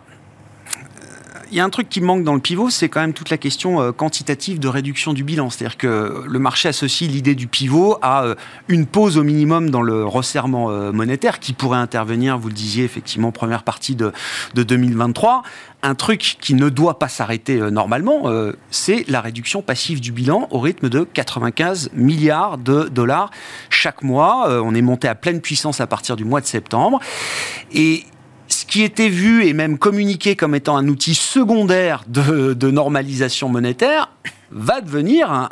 Il 1.52 1.58
y 1.58 1.60
a 1.60 1.64
un 1.64 1.70
truc 1.70 1.90
qui 1.90 2.02
manque 2.02 2.24
dans 2.24 2.34
le 2.34 2.40
pivot, 2.40 2.70
c'est 2.70 2.90
quand 2.90 3.02
même 3.02 3.14
toute 3.14 3.30
la 3.30 3.38
question 3.38 3.80
euh, 3.80 3.92
quantitative 3.92 4.60
de 4.60 4.68
réduction 4.68 5.14
du 5.14 5.24
bilan. 5.24 5.50
C'est-à-dire 5.50 5.78
que 5.78 6.24
le 6.26 6.40
marché 6.40 6.70
associe 6.70 7.10
l'idée 7.10 7.36
du 7.36 7.48
pivot 7.48 7.98
à 8.02 8.24
euh, 8.24 8.36
une 8.68 8.86
pause 8.86 9.18
au 9.18 9.24
minimum 9.24 9.70
dans 9.70 9.82
le 9.82 10.06
resserrement 10.06 10.70
euh, 10.70 10.92
monétaire 10.92 11.40
qui 11.40 11.54
pourrait 11.54 11.78
intervenir, 11.78 12.38
vous 12.40 12.48
le 12.48 12.54
disiez 12.54 12.84
effectivement, 12.84 13.32
première 13.32 13.64
partie 13.64 13.96
de, 13.96 14.12
de 14.56 14.64
2023. 14.64 15.44
Un 15.84 15.94
truc 15.94 16.38
qui 16.42 16.56
ne 16.56 16.70
doit 16.70 16.98
pas 16.98 17.10
s'arrêter 17.10 17.60
normalement, 17.70 18.24
c'est 18.72 19.06
la 19.08 19.22
réduction 19.22 19.62
passive 19.62 20.02
du 20.02 20.12
bilan 20.12 20.48
au 20.50 20.60
rythme 20.60 20.90
de 20.90 21.04
95 21.04 21.92
milliards 21.94 22.58
de 22.58 22.90
dollars 22.90 23.30
chaque 23.70 24.02
mois. 24.02 24.48
On 24.64 24.74
est 24.74 24.82
monté 24.82 25.08
à 25.08 25.14
pleine 25.14 25.42
puissance 25.42 25.82
à 25.82 25.86
partir 25.86 26.16
du 26.16 26.26
mois 26.26 26.42
de 26.42 26.48
septembre. 26.48 27.00
Et 27.72 28.06
ce 28.66 28.72
qui 28.72 28.82
était 28.82 29.10
vu 29.10 29.46
et 29.46 29.54
même 29.54 29.78
communiqué 29.78 30.36
comme 30.36 30.56
étant 30.56 30.76
un 30.76 30.88
outil 30.88 31.14
secondaire 31.14 32.04
de, 32.08 32.72
normalisation 32.72 33.48
monétaire 33.48 34.10
va 34.50 34.82
devenir 34.82 35.50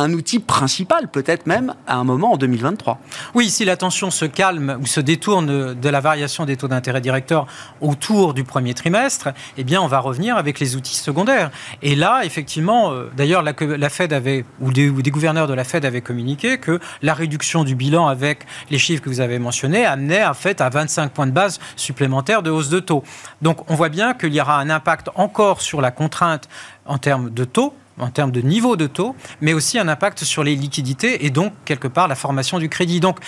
un 0.00 0.12
outil 0.12 0.38
principal, 0.38 1.08
peut-être 1.08 1.46
même 1.46 1.74
à 1.86 1.96
un 1.96 2.04
moment 2.04 2.32
en 2.32 2.36
2023. 2.36 2.98
Oui, 3.34 3.50
si 3.50 3.64
la 3.64 3.76
tension 3.76 4.10
se 4.10 4.24
calme 4.24 4.78
ou 4.80 4.86
se 4.86 5.00
détourne 5.00 5.74
de 5.74 5.88
la 5.88 6.00
variation 6.00 6.44
des 6.44 6.56
taux 6.56 6.68
d'intérêt 6.68 7.00
directeurs 7.00 7.46
autour 7.80 8.34
du 8.34 8.44
premier 8.44 8.74
trimestre, 8.74 9.30
eh 9.56 9.64
bien, 9.64 9.80
on 9.80 9.86
va 9.86 9.98
revenir 9.98 10.36
avec 10.36 10.60
les 10.60 10.76
outils 10.76 10.96
secondaires. 10.96 11.50
Et 11.82 11.94
là, 11.94 12.22
effectivement, 12.24 12.92
euh, 12.92 13.10
d'ailleurs, 13.16 13.42
la, 13.42 13.52
la, 13.60 13.88
Fed 13.88 14.12
avait, 14.12 14.44
ou 14.60 14.72
des, 14.72 14.88
ou 14.88 15.02
des, 15.02 15.10
gouverneurs 15.10 15.46
de 15.46 15.54
la 15.54 15.64
Fed 15.64 15.84
avaient 15.84 16.00
communiqué 16.00 16.58
que 16.58 16.80
la 17.02 17.14
réduction 17.14 17.64
du 17.64 17.74
bilan 17.74 18.06
avec 18.06 18.46
les 18.70 18.78
chiffres 18.78 19.02
que 19.02 19.08
vous 19.08 19.20
avez 19.20 19.38
mentionnés 19.38 19.84
amenait 19.84 20.24
en 20.24 20.34
fait 20.34 20.60
à 20.60 20.68
25 20.68 21.12
points 21.12 21.26
de 21.26 21.32
base 21.32 21.58
supplémentaires 21.76 22.42
de 22.42 22.50
hausse 22.50 22.68
de 22.68 22.80
taux. 22.80 23.02
Donc, 23.42 23.68
on 23.70 23.74
voit 23.74 23.88
bien 23.88 24.14
qu'il 24.14 24.34
y 24.34 24.40
aura 24.40 24.58
un 24.58 24.70
impact 24.70 25.08
encore 25.14 25.60
sur 25.60 25.80
la 25.80 25.90
contrainte 25.90 26.48
en 26.86 26.98
termes 26.98 27.30
de 27.30 27.44
taux, 27.44 27.74
en 27.98 28.10
termes 28.10 28.30
de 28.30 28.40
niveau 28.40 28.76
de 28.76 28.86
taux, 28.86 29.14
mais 29.40 29.52
aussi 29.52 29.78
un 29.78 29.88
impact 29.88 30.24
sur 30.24 30.44
les 30.44 30.54
liquidités 30.54 31.24
et 31.24 31.30
donc, 31.30 31.52
quelque 31.64 31.88
part, 31.88 32.08
la 32.08 32.14
formation 32.14 32.58
du 32.58 32.68
crédit. 32.68 33.00
Donc, 33.00 33.18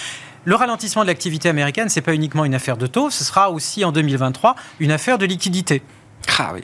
le 0.45 0.55
ralentissement 0.55 1.03
de 1.03 1.09
l'activité 1.09 1.49
américaine, 1.49 1.89
ce 1.89 1.99
n'est 1.99 2.05
pas 2.05 2.15
uniquement 2.15 2.45
une 2.45 2.55
affaire 2.55 2.77
de 2.77 2.87
taux, 2.87 3.11
ce 3.11 3.25
sera 3.25 3.51
aussi 3.51 3.85
en 3.85 3.93
2023 3.93 4.57
une 4.81 4.93
affaire 4.93 5.19
de 5.19 5.27
liquidité. 5.27 5.83
Ah 6.39 6.53
oui 6.55 6.63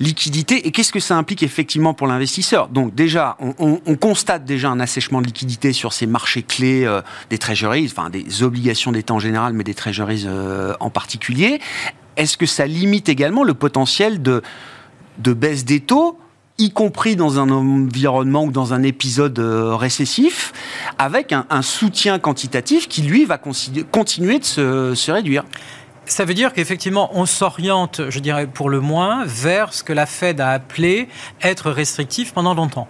liquidité 0.00 0.66
et 0.66 0.70
qu'est-ce 0.70 0.92
que 0.92 1.00
ça 1.00 1.16
implique 1.16 1.42
effectivement 1.42 1.94
pour 1.94 2.06
l'investisseur? 2.06 2.68
Donc 2.68 2.94
déjà, 2.94 3.36
on, 3.40 3.76
constate 3.96 4.44
déjà 4.44 4.68
un 4.68 4.80
assèchement 4.80 5.20
de 5.20 5.26
liquidité 5.26 5.72
sur 5.72 5.92
ces 5.92 6.06
marchés 6.06 6.42
clés 6.42 6.84
euh, 6.84 7.00
des 7.30 7.38
treasuries, 7.38 7.88
enfin 7.90 8.10
des 8.10 8.42
obligations 8.42 8.92
d'État 8.92 9.14
en 9.14 9.18
général, 9.18 9.52
mais 9.52 9.64
des 9.64 9.74
treasuries 9.74 10.24
euh, 10.26 10.74
en 10.80 10.90
particulier. 10.90 11.60
Est-ce 12.16 12.36
que 12.36 12.46
ça 12.46 12.66
limite 12.66 13.08
également 13.08 13.44
le 13.44 13.54
potentiel 13.54 14.20
de, 14.20 14.42
de 15.18 15.32
baisse 15.32 15.64
des 15.64 15.80
taux 15.80 16.18
y 16.58 16.70
compris 16.70 17.16
dans 17.16 17.38
un 17.38 17.50
environnement 17.50 18.44
ou 18.44 18.52
dans 18.52 18.74
un 18.74 18.82
épisode 18.82 19.38
euh, 19.38 19.74
récessif, 19.74 20.52
avec 20.98 21.32
un, 21.32 21.62
soutien 21.62 22.18
quantitatif 22.18 22.88
qui, 22.88 23.02
lui, 23.02 23.24
va 23.24 23.38
continuer 23.38 24.38
de 24.38 24.44
se, 24.44 25.10
réduire. 25.10 25.44
Ça 26.04 26.24
veut 26.24 26.34
dire 26.34 26.52
qu'effectivement, 26.52 27.10
on 27.14 27.26
s'oriente, 27.26 28.02
je 28.08 28.18
dirais 28.18 28.46
pour 28.46 28.68
le 28.68 28.80
moins, 28.80 29.24
vers 29.24 29.72
ce 29.72 29.82
que 29.82 29.92
la 29.92 30.06
Fed 30.06 30.40
a 30.40 30.50
appelé 30.50 31.08
être 31.42 31.70
restrictif 31.70 32.32
pendant 32.32 32.54
longtemps. 32.54 32.88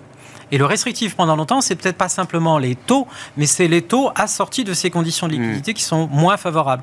Et 0.50 0.58
le 0.58 0.66
restrictif 0.66 1.16
pendant 1.16 1.34
longtemps, 1.34 1.62
c'est 1.62 1.76
peut-être 1.76 1.96
pas 1.96 2.10
simplement 2.10 2.58
les 2.58 2.74
taux, 2.74 3.06
mais 3.38 3.46
c'est 3.46 3.68
les 3.68 3.80
taux 3.80 4.10
assortis 4.14 4.64
de 4.64 4.74
ces 4.74 4.90
conditions 4.90 5.26
de 5.26 5.32
liquidité 5.32 5.70
mmh. 5.70 5.74
qui 5.74 5.82
sont 5.82 6.08
moins 6.08 6.36
favorables. 6.36 6.82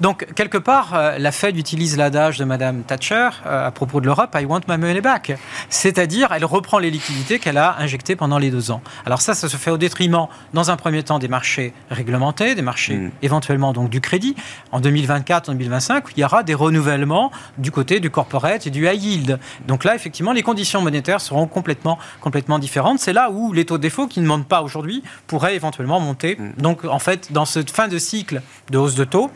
Donc, 0.00 0.26
quelque 0.34 0.58
part, 0.58 0.94
euh, 0.94 1.18
la 1.18 1.30
Fed 1.30 1.56
utilise 1.58 1.96
l'adage 1.96 2.38
de 2.38 2.44
Madame 2.44 2.82
Thatcher 2.82 3.28
euh, 3.44 3.66
à 3.66 3.70
propos 3.70 4.00
de 4.00 4.06
l'Europe, 4.06 4.34
I 4.38 4.46
want 4.46 4.62
my 4.66 4.78
money 4.78 5.02
back. 5.02 5.32
C'est-à-dire, 5.68 6.32
elle 6.34 6.44
reprend 6.44 6.78
les 6.78 6.90
liquidités 6.90 7.38
qu'elle 7.38 7.58
a 7.58 7.76
injectées 7.78 8.16
pendant 8.16 8.38
les 8.38 8.50
deux 8.50 8.70
ans. 8.70 8.80
Alors 9.04 9.20
ça, 9.20 9.34
ça 9.34 9.48
se 9.48 9.56
fait 9.58 9.70
au 9.70 9.76
détriment, 9.76 10.26
dans 10.54 10.70
un 10.70 10.76
premier 10.76 11.02
temps, 11.02 11.18
des 11.18 11.28
marchés 11.28 11.74
réglementés, 11.90 12.54
des 12.54 12.62
marchés 12.62 12.96
mm. 12.96 13.10
éventuellement 13.22 13.72
donc 13.74 13.90
du 13.90 14.00
crédit. 14.00 14.34
En 14.72 14.80
2024, 14.80 15.50
en 15.50 15.52
2025, 15.52 16.04
il 16.16 16.20
y 16.20 16.24
aura 16.24 16.42
des 16.42 16.54
renouvellements 16.54 17.30
du 17.58 17.70
côté 17.70 18.00
du 18.00 18.10
corporate 18.10 18.66
et 18.66 18.70
du 18.70 18.88
high 18.88 19.02
yield. 19.02 19.38
Donc 19.68 19.84
là, 19.84 19.94
effectivement, 19.94 20.32
les 20.32 20.42
conditions 20.42 20.80
monétaires 20.80 21.20
seront 21.20 21.46
complètement, 21.46 21.98
complètement 22.22 22.58
différentes. 22.58 23.00
C'est 23.00 23.12
là 23.12 23.30
où 23.30 23.52
les 23.52 23.66
taux 23.66 23.76
de 23.76 23.82
défaut 23.82 24.06
qui 24.06 24.20
ne 24.20 24.26
montent 24.26 24.48
pas 24.48 24.62
aujourd'hui 24.62 25.02
pourraient 25.26 25.56
éventuellement 25.56 26.00
monter. 26.00 26.36
Mm. 26.36 26.62
Donc, 26.62 26.84
en 26.86 26.98
fait, 26.98 27.32
dans 27.32 27.44
cette 27.44 27.70
fin 27.70 27.86
de 27.86 27.98
cycle 27.98 28.40
de 28.70 28.78
hausse 28.78 28.94
de 28.94 29.04
taux, 29.04 29.30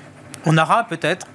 on 0.46 0.56
aura 0.58 0.84
peut-être 0.84 1.26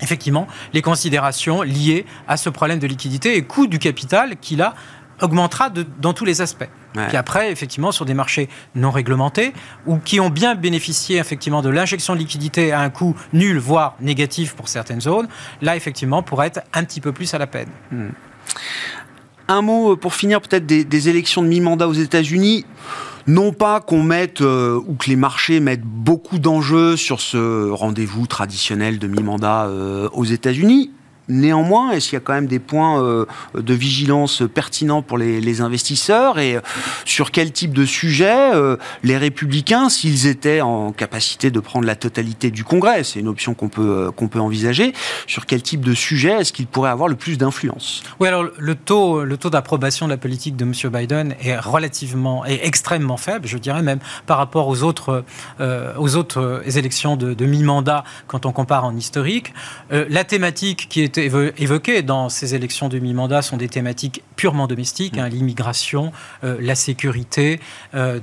effectivement 0.00 0.46
les 0.72 0.82
considérations 0.82 1.62
liées 1.62 2.06
à 2.26 2.36
ce 2.36 2.50
problème 2.50 2.78
de 2.78 2.86
liquidité 2.86 3.36
et 3.36 3.42
coût 3.42 3.66
du 3.66 3.78
capital 3.78 4.36
qui 4.36 4.56
là 4.56 4.74
augmentera 5.20 5.70
dans 5.70 6.12
tous 6.12 6.24
les 6.24 6.40
aspects. 6.40 6.68
Puis 7.08 7.16
après, 7.16 7.52
effectivement, 7.52 7.92
sur 7.92 8.04
des 8.04 8.14
marchés 8.14 8.48
non 8.74 8.90
réglementés 8.90 9.52
ou 9.86 9.98
qui 9.98 10.20
ont 10.20 10.30
bien 10.30 10.54
bénéficié 10.54 11.18
effectivement 11.18 11.62
de 11.62 11.68
l'injection 11.68 12.14
de 12.14 12.18
liquidité 12.18 12.72
à 12.72 12.80
un 12.80 12.90
coût 12.90 13.14
nul, 13.32 13.58
voire 13.58 13.94
négatif 14.00 14.54
pour 14.54 14.68
certaines 14.68 15.00
zones, 15.00 15.28
là, 15.60 15.76
effectivement, 15.76 16.22
pourrait 16.22 16.48
être 16.48 16.60
un 16.72 16.84
petit 16.84 17.00
peu 17.00 17.12
plus 17.12 17.32
à 17.34 17.38
la 17.38 17.46
peine. 17.46 17.68
Hmm. 17.92 18.08
Un 19.48 19.62
mot 19.62 19.96
pour 19.96 20.14
finir 20.14 20.40
peut-être 20.40 20.66
des, 20.66 20.84
des 20.84 21.08
élections 21.08 21.42
de 21.42 21.48
mi-mandat 21.48 21.88
aux 21.88 21.92
États-Unis. 21.92 22.64
Non 23.28 23.52
pas 23.52 23.82
qu'on 23.82 24.02
mette 24.02 24.40
euh, 24.40 24.80
ou 24.88 24.94
que 24.94 25.10
les 25.10 25.16
marchés 25.16 25.60
mettent 25.60 25.84
beaucoup 25.84 26.38
d'enjeux 26.38 26.96
sur 26.96 27.20
ce 27.20 27.68
rendez-vous 27.68 28.26
traditionnel 28.26 28.98
de 28.98 29.06
mi-mandat 29.06 29.66
euh, 29.66 30.08
aux 30.14 30.24
États-Unis. 30.24 30.90
Néanmoins, 31.28 31.90
est-ce 31.90 32.08
qu'il 32.08 32.16
y 32.16 32.18
a 32.18 32.20
quand 32.20 32.32
même 32.32 32.46
des 32.46 32.58
points 32.58 33.02
euh, 33.02 33.26
de 33.54 33.74
vigilance 33.74 34.42
pertinents 34.52 35.02
pour 35.02 35.18
les, 35.18 35.60
investisseurs 35.60 36.38
et 36.38 36.58
sur 37.04 37.30
quel 37.30 37.52
type 37.52 37.72
de 37.72 37.84
sujet 37.84 38.50
les 39.02 39.16
républicains, 39.16 39.88
s'ils 39.88 40.26
étaient 40.26 40.60
en 40.60 40.92
capacité 40.92 41.50
de 41.50 41.58
prendre 41.58 41.86
la 41.86 41.96
totalité 41.96 42.50
du 42.50 42.64
Congrès, 42.64 43.02
c'est 43.02 43.18
une 43.18 43.28
option 43.28 43.54
qu'on 43.54 43.68
peut, 43.68 44.10
qu'on 44.14 44.28
peut 44.28 44.38
envisager, 44.38 44.92
sur 45.26 45.46
quel 45.46 45.62
type 45.62 45.80
de 45.80 45.94
sujet 45.94 46.32
est-ce 46.32 46.52
qu'ils 46.52 46.66
pourraient 46.66 46.90
avoir 46.90 47.08
le 47.08 47.16
plus 47.16 47.38
d'influence? 47.38 48.02
Oui, 48.20 48.28
alors 48.28 48.44
le 48.56 48.74
taux, 48.74 49.24
le 49.24 49.36
taux 49.36 49.50
d'approbation 49.50 50.06
de 50.06 50.12
la 50.12 50.18
politique 50.18 50.54
de 50.56 50.64
M. 50.64 50.72
Biden 50.92 51.34
est 51.40 51.58
relativement, 51.58 52.44
est 52.44 52.60
extrêmement 52.64 53.16
faible, 53.16 53.48
je 53.48 53.58
dirais 53.58 53.82
même 53.82 53.98
par 54.26 54.38
rapport 54.38 54.68
aux 54.68 54.82
autres, 54.82 55.24
euh, 55.60 55.92
aux 55.96 56.16
autres 56.16 56.40
euh, 56.40 56.78
élections 56.78 57.16
de, 57.16 57.44
mi-mandat 57.44 58.04
quand 58.26 58.46
on 58.46 58.52
compare 58.52 58.84
en 58.84 58.94
historique. 58.96 59.54
Euh, 59.92 60.04
la 60.08 60.24
thématique 60.24 60.88
qui 60.88 61.02
est 61.18 61.60
évoquée 61.60 62.02
dans 62.02 62.28
ces 62.28 62.54
élections 62.54 62.88
de 62.88 62.98
mi-mandat 62.98 63.42
sont 63.42 63.56
des 63.56 63.68
thématiques 63.68 64.22
purement 64.36 64.66
domestiques, 64.66 65.16
mmh. 65.16 65.20
hein, 65.20 65.28
l'immigration, 65.28 66.12
la 66.42 66.74
sécurité, 66.74 67.60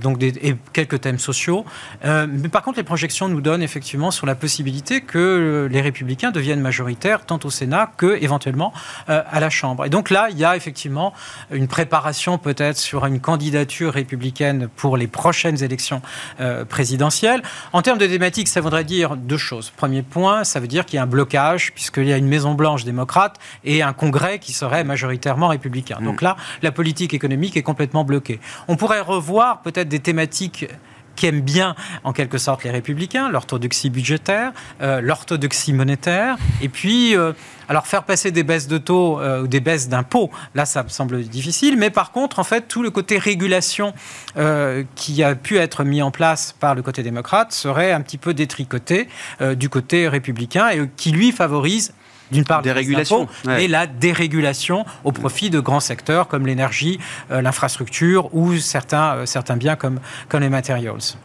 donc 0.01 0.17
des, 0.17 0.33
et 0.41 0.55
quelques 0.73 1.01
thèmes 1.01 1.19
sociaux. 1.19 1.65
mais 2.03 2.49
par 2.49 2.63
contre, 2.63 2.77
les 2.77 2.83
projections 2.83 3.27
nous 3.27 3.41
donnent 3.41 3.63
effectivement 3.63 4.11
sur 4.11 4.25
la 4.25 4.35
possibilité 4.35 5.01
que 5.01 5.67
les 5.71 5.81
républicains 5.81 6.31
deviennent 6.31 6.61
majoritaires 6.61 7.25
tant 7.25 7.39
au 7.43 7.49
Sénat 7.49 7.91
que 7.97 8.17
éventuellement 8.21 8.73
à 9.07 9.39
la 9.39 9.49
Chambre. 9.49 9.85
Et 9.85 9.89
donc 9.89 10.09
là, 10.09 10.27
il 10.31 10.37
y 10.37 10.45
a 10.45 10.55
effectivement 10.55 11.13
une 11.51 11.67
préparation 11.67 12.37
peut-être 12.37 12.77
sur 12.77 13.05
une 13.05 13.19
candidature 13.19 13.93
républicaine 13.93 14.67
pour 14.75 14.97
les 14.97 15.07
prochaines 15.07 15.63
élections 15.63 16.01
euh, 16.39 16.65
présidentielles. 16.65 17.41
En 17.73 17.81
termes 17.81 17.97
de 17.97 18.07
thématiques, 18.07 18.47
ça 18.47 18.61
voudrait 18.61 18.83
dire 18.83 19.15
deux 19.15 19.37
choses. 19.37 19.71
Premier 19.75 20.01
point, 20.01 20.43
ça 20.43 20.59
veut 20.59 20.67
dire 20.67 20.85
qu'il 20.85 20.97
y 20.97 20.99
a 20.99 21.03
un 21.03 21.07
blocage, 21.07 21.73
puisqu'il 21.73 22.07
y 22.07 22.13
a 22.13 22.17
une 22.17 22.27
Maison-Blanche 22.85 22.95
démocrate 22.95 23.39
et 23.63 23.81
un 23.81 23.93
Congrès 23.93 24.39
qui 24.39 24.53
serait 24.53 24.83
majoritairement 24.83 25.49
républicain. 25.49 25.99
Donc 26.01 26.21
mm. 26.21 26.25
là, 26.25 26.37
la 26.61 26.71
politique 26.71 27.13
économique 27.13 27.57
est 27.57 27.63
complètement 27.63 28.05
bloquée. 28.05 28.39
On 28.67 28.77
pourrait 28.77 29.01
revoir 29.01 29.61
peut-être 29.61 29.89
des 29.89 29.99
thématiques 29.99 30.67
qui 31.15 31.27
aiment 31.27 31.41
bien, 31.41 31.75
en 32.03 32.13
quelque 32.13 32.37
sorte, 32.37 32.63
les 32.63 32.71
républicains, 32.71 33.29
l'orthodoxie 33.29 33.89
budgétaire, 33.89 34.51
euh, 34.81 35.01
l'orthodoxie 35.01 35.73
monétaire, 35.73 36.37
et 36.61 36.69
puis, 36.69 37.15
euh, 37.15 37.33
alors 37.69 37.87
faire 37.87 38.03
passer 38.03 38.31
des 38.31 38.43
baisses 38.43 38.67
de 38.67 38.77
taux 38.77 39.19
euh, 39.19 39.43
ou 39.43 39.47
des 39.47 39.59
baisses 39.59 39.87
d'impôts, 39.87 40.29
là, 40.53 40.65
ça 40.65 40.83
me 40.83 40.89
semble 40.89 41.23
difficile, 41.23 41.77
mais 41.77 41.89
par 41.89 42.11
contre, 42.11 42.39
en 42.39 42.43
fait, 42.43 42.67
tout 42.67 42.83
le 42.83 42.91
côté 42.91 43.17
régulation 43.17 43.93
qui 44.95 45.23
a 45.23 45.35
pu 45.35 45.57
être 45.57 45.83
mis 45.83 46.01
en 46.01 46.11
place 46.11 46.55
par 46.59 46.75
le 46.75 46.81
côté 46.81 47.03
démocrate 47.03 47.51
serait 47.51 47.91
un 47.91 48.01
petit 48.01 48.17
peu 48.17 48.33
détricoté 48.33 49.07
du 49.55 49.69
côté 49.69 50.07
républicain 50.07 50.69
et 50.69 50.89
qui, 50.97 51.11
lui, 51.11 51.31
favorise 51.31 51.93
d'une 52.31 52.45
part 52.45 52.61
des 52.61 52.71
régulations, 52.71 53.27
et 53.57 53.67
la 53.67 53.87
dérégulation 53.87 54.85
au 55.03 55.11
profit 55.11 55.49
de 55.49 55.59
grands 55.59 55.79
secteurs 55.79 56.27
comme 56.27 56.47
l'énergie, 56.47 56.99
euh, 57.31 57.41
l'infrastructure 57.41 58.33
ou 58.33 58.57
certains, 58.57 59.15
euh, 59.15 59.25
certains 59.25 59.57
biens 59.57 59.75
comme, 59.75 59.99
comme 60.29 60.41
les 60.41 60.49
materials. 60.49 61.15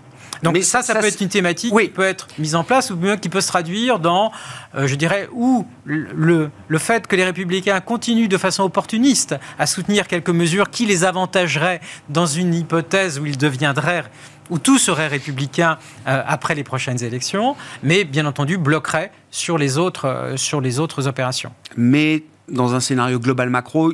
Donc 0.42 0.54
Mais 0.54 0.62
ça, 0.62 0.82
ça, 0.82 0.94
peut 0.94 1.06
être 1.06 1.20
une 1.20 1.28
thématique 1.28 1.76
qui 1.76 1.88
peut 1.88 2.02
être 2.02 2.28
mise 2.38 2.54
en 2.54 2.64
place 2.64 2.90
ou 2.90 2.96
bien 2.96 3.18
qui 3.18 3.28
peut 3.28 3.42
se 3.42 3.48
traduire 3.48 3.98
dans, 3.98 4.32
euh, 4.74 4.86
je 4.86 4.94
dirais, 4.94 5.28
où 5.32 5.66
le, 5.84 6.50
le 6.68 6.78
fait 6.78 7.06
que 7.06 7.14
les 7.14 7.24
républicains 7.24 7.80
continuent 7.80 8.28
de 8.28 8.38
façon 8.38 8.62
opportuniste 8.62 9.34
à 9.58 9.66
soutenir 9.66 10.06
quelques 10.06 10.30
mesures 10.30 10.70
qui 10.70 10.86
les 10.86 11.04
avantageraient 11.04 11.80
dans 12.08 12.26
une 12.26 12.54
hypothèse 12.54 13.18
où 13.18 13.26
ils 13.26 13.36
deviendraient 13.36 14.04
où 14.50 14.58
tout 14.58 14.78
serait 14.78 15.08
républicain 15.08 15.78
euh, 16.06 16.22
après 16.26 16.54
les 16.54 16.64
prochaines 16.64 17.02
élections, 17.02 17.56
mais 17.82 18.04
bien 18.04 18.26
entendu 18.26 18.58
bloquerait 18.58 19.12
sur 19.30 19.58
les 19.58 19.78
autres, 19.78 20.06
euh, 20.06 20.36
sur 20.36 20.60
les 20.60 20.78
autres 20.78 21.06
opérations. 21.06 21.52
Mais 21.76 22.24
dans 22.48 22.74
un 22.74 22.80
scénario 22.80 23.18
global 23.18 23.48
macro, 23.48 23.92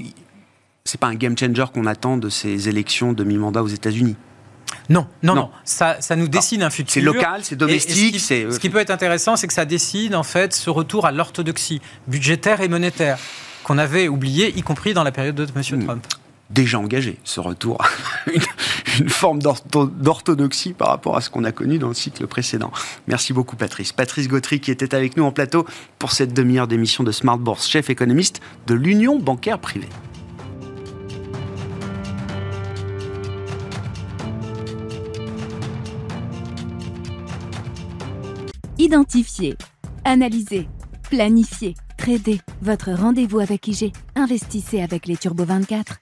c'est 0.85 0.99
pas 0.99 1.09
un 1.09 1.15
game 1.15 1.37
changer 1.39 1.67
qu'on 1.73 1.87
attend 1.87 2.17
de 2.17 2.29
ces 2.29 2.69
élections 2.69 3.13
de 3.13 3.25
mi-mandat 3.25 3.63
aux 3.63 3.69
États-Unis. 3.69 4.17
Non, 4.89 5.07
non, 5.23 5.35
non, 5.35 5.51
Ça, 5.65 5.97
ça, 6.01 6.15
nous 6.17 6.29
dessine 6.29 6.63
un 6.63 6.71
futur. 6.71 6.93
C'est 6.93 7.01
local, 7.01 7.41
c'est 7.43 7.57
domestique. 7.57 8.21
ce, 8.21 8.59
qui, 8.59 8.71
peut 8.71 8.79
être 8.79 8.91
intéressant, 8.91 9.37
c'est 9.37 9.47
que 9.49 9.53
ça 9.53 9.65
dessine 9.65 10.15
en 10.15 10.23
fait 10.23 10.53
ce 10.53 10.71
retour 10.71 11.07
à 11.07 11.13
l'orthodoxie 11.13 11.81
budgétaire 12.07 12.61
et 12.61 12.69
monétaire 12.69 13.19
qu'on 13.65 13.79
avait 13.79 14.07
oublié, 14.07 14.57
y 14.57 14.63
compris 14.63 14.95
dans 14.95 15.03
la 15.03 15.11
période 15.11 15.35
de 15.35 15.43
M. 15.43 15.81
Hmm. 15.81 15.85
Trump 15.85 16.07
déjà 16.51 16.79
engagé, 16.79 17.19
ce 17.25 17.41
retour 17.41 17.79
une, 18.99 19.09
forme 19.09 19.41
d'orthodoxie 19.41 20.73
par 20.73 20.89
rapport 20.89 21.17
à 21.17 21.21
ce 21.21 21.31
qu'on 21.31 21.45
a 21.45 21.53
connu 21.53 21.79
dans 21.79 21.89
le 21.89 21.95
cycle 21.95 22.27
précédent. 22.27 22.71
Merci 23.07 23.33
beaucoup 23.33 23.57
Patrice. 23.57 23.93
Patrice 23.93 24.29
Gautry 24.29 24.61
qui 24.61 24.71
était 24.71 24.95
avec 24.95 25.17
nous 25.17 25.25
en 25.25 25.33
plateau 25.33 25.67
pour 25.99 26.13
cette 26.13 26.33
demi-heure 26.33 26.67
d'émission 26.67 27.05
de 27.05 27.13
Smart 27.13 27.39
Bourse, 27.39 27.69
chef 27.69 27.91
économiste 27.91 28.41
de 28.67 28.75
l'Union 28.75 29.19
bancaire 29.19 29.59
privée. 29.59 29.89
Identifier, 38.79 39.57
analyser, 40.05 40.69
planifier, 41.11 41.75
trader. 41.97 42.41
Votre 42.61 42.93
rendez-vous 42.93 43.41
avec 43.41 43.67
IG. 43.67 43.93
Investissez 44.15 44.83
avec 44.83 45.07
les 45.07 45.17
Turbo 45.17 45.45
24. 45.45 45.97